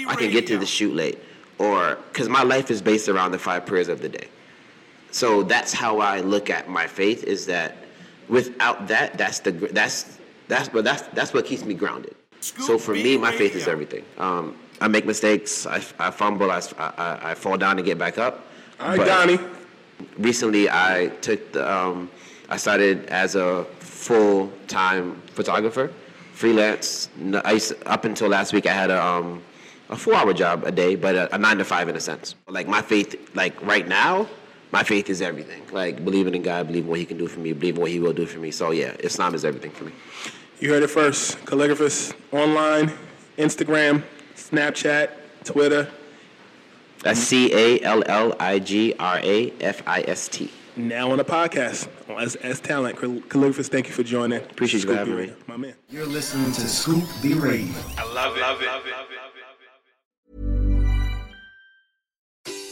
I 0.08 0.16
can 0.16 0.32
get 0.32 0.48
to 0.48 0.58
the 0.58 0.66
shoot 0.66 0.94
late, 0.94 1.20
or 1.58 1.98
because 2.12 2.30
my 2.30 2.44
life 2.44 2.72
is 2.72 2.82
based 2.82 3.10
around 3.10 3.32
the 3.32 3.40
five 3.40 3.66
prayers 3.66 3.88
of 3.88 4.02
the 4.02 4.10
day. 4.10 4.28
So 5.12 5.44
that's 5.44 5.72
how 5.72 6.00
I 6.00 6.20
look 6.22 6.50
at 6.50 6.70
my 6.70 6.88
faith. 6.88 7.24
Is 7.24 7.46
that 7.46 7.78
without 8.28 8.88
that, 8.88 9.18
that's 9.18 9.40
the 9.40 9.52
that's 9.52 10.20
that's 10.48 10.70
but 10.70 10.84
that's 10.84 11.04
that's 11.14 11.34
what 11.34 11.46
keeps 11.46 11.64
me 11.64 11.74
grounded. 11.74 12.16
So 12.42 12.78
for 12.78 12.94
me, 12.94 13.18
my 13.18 13.32
faith 13.32 13.56
is 13.56 13.68
everything. 13.68 14.06
Um, 14.18 14.56
I 14.82 14.88
make 14.88 15.06
mistakes. 15.06 15.66
I, 15.66 15.82
I 15.98 16.12
fumble. 16.12 16.52
I, 16.52 16.62
I, 16.78 17.32
I 17.32 17.34
fall 17.34 17.58
down 17.58 17.78
and 17.78 17.86
get 17.86 17.98
back 17.98 18.18
up. 18.18 18.46
All 18.80 18.90
right, 18.90 18.98
But 18.98 19.06
Donnie. 19.06 19.40
Recently, 20.18 20.70
I 20.70 21.12
took 21.22 21.54
the. 21.54 21.72
Um, 21.72 22.10
I 22.50 22.58
started 22.58 23.06
as 23.08 23.36
a 23.36 23.66
full 23.80 24.52
time 24.68 25.22
photographer, 25.34 25.92
freelance. 26.36 27.10
I 27.46 27.58
to- 27.58 27.90
up 27.90 28.06
until 28.06 28.28
last 28.28 28.54
week, 28.54 28.68
I 28.68 28.74
had 28.74 28.92
a 28.92 29.04
um, 29.04 29.42
a 29.90 29.96
four 29.96 30.16
hour 30.16 30.34
job 30.34 30.64
a 30.66 30.72
day, 30.72 30.96
but 30.96 31.16
a, 31.16 31.34
a 31.34 31.38
nine 31.38 31.58
to 31.58 31.66
five 31.66 31.88
in 31.90 31.96
a 31.96 32.00
sense. 32.00 32.36
Like 32.48 32.68
my 32.68 32.82
faith, 32.82 33.16
like 33.36 33.60
right 33.62 33.88
now, 33.88 34.28
my 34.72 34.84
faith 34.84 35.10
is 35.10 35.22
everything. 35.22 35.64
Like 35.72 36.04
believing 36.04 36.36
in 36.36 36.42
God, 36.44 36.68
believing 36.68 36.90
what 36.90 37.00
He 37.00 37.06
can 37.06 37.18
do 37.18 37.28
for 37.28 37.40
me, 37.40 37.54
believing 37.54 37.82
what 37.82 37.92
He 37.92 38.00
will 38.00 38.14
do 38.14 38.26
for 38.26 38.40
me. 38.40 38.52
So 38.52 38.72
yeah, 38.72 38.96
Islam 39.00 39.34
is 39.34 39.46
everything 39.46 39.72
for 39.72 39.86
me. 39.86 39.94
You 40.60 40.72
heard 40.72 40.84
it 40.84 40.90
first. 40.90 41.38
Calligraphist 41.46 42.14
online, 42.32 42.92
Instagram, 43.38 44.04
Snapchat, 44.36 45.12
Twitter. 45.44 45.90
That's 47.04 47.20
C 47.20 47.54
A 47.54 47.82
L 47.82 48.04
L 48.06 48.36
I 48.40 48.60
G 48.60 48.94
R 49.00 49.20
A 49.22 49.52
F 49.62 49.84
I 49.88 50.04
S 50.08 50.28
T. 50.28 50.52
now 50.78 51.12
on 51.12 51.18
the 51.18 51.26
podcast 51.26 51.88
as, 52.10 52.36
as 52.38 52.60
talent. 52.60 52.98
Calligrapher, 52.98 53.68
thank 53.68 53.88
you 53.88 53.94
for 53.94 54.04
joining. 54.04 54.40
Appreciate 54.40 54.84
you 54.84 54.92
having 54.92 55.16
me. 55.16 55.34
My 55.48 55.58
man. 55.58 55.74
You're 55.90 56.06
listening 56.06 56.52
to 56.54 56.62
Scoop 56.62 57.04
B 57.22 57.34
Radio. 57.34 57.74
I 57.98 58.14
love 58.14 58.38
it. 58.38 58.42
Love 58.42 58.62
it. 58.62 58.94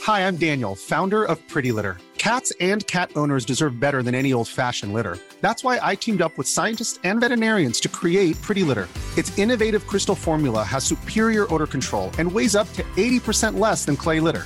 Hi, 0.03 0.27
I'm 0.27 0.35
Daniel, 0.35 0.75
founder 0.75 1.23
of 1.23 1.39
Pretty 1.47 1.71
Litter. 1.71 1.97
Cats 2.17 2.51
and 2.59 2.85
cat 2.87 3.11
owners 3.15 3.45
deserve 3.45 3.79
better 3.79 4.03
than 4.03 4.15
any 4.15 4.33
old 4.33 4.47
fashioned 4.47 4.93
litter. 4.93 5.17
That's 5.41 5.63
why 5.63 5.79
I 5.81 5.95
teamed 5.95 6.21
up 6.21 6.37
with 6.37 6.47
scientists 6.47 6.99
and 7.03 7.21
veterinarians 7.21 7.79
to 7.81 7.89
create 7.89 8.41
Pretty 8.41 8.63
Litter. 8.63 8.87
Its 9.17 9.37
innovative 9.37 9.87
crystal 9.87 10.15
formula 10.15 10.63
has 10.63 10.83
superior 10.83 11.53
odor 11.53 11.67
control 11.67 12.11
and 12.17 12.31
weighs 12.31 12.55
up 12.55 12.71
to 12.73 12.83
80% 12.95 13.59
less 13.59 13.85
than 13.85 13.95
clay 13.95 14.19
litter. 14.19 14.45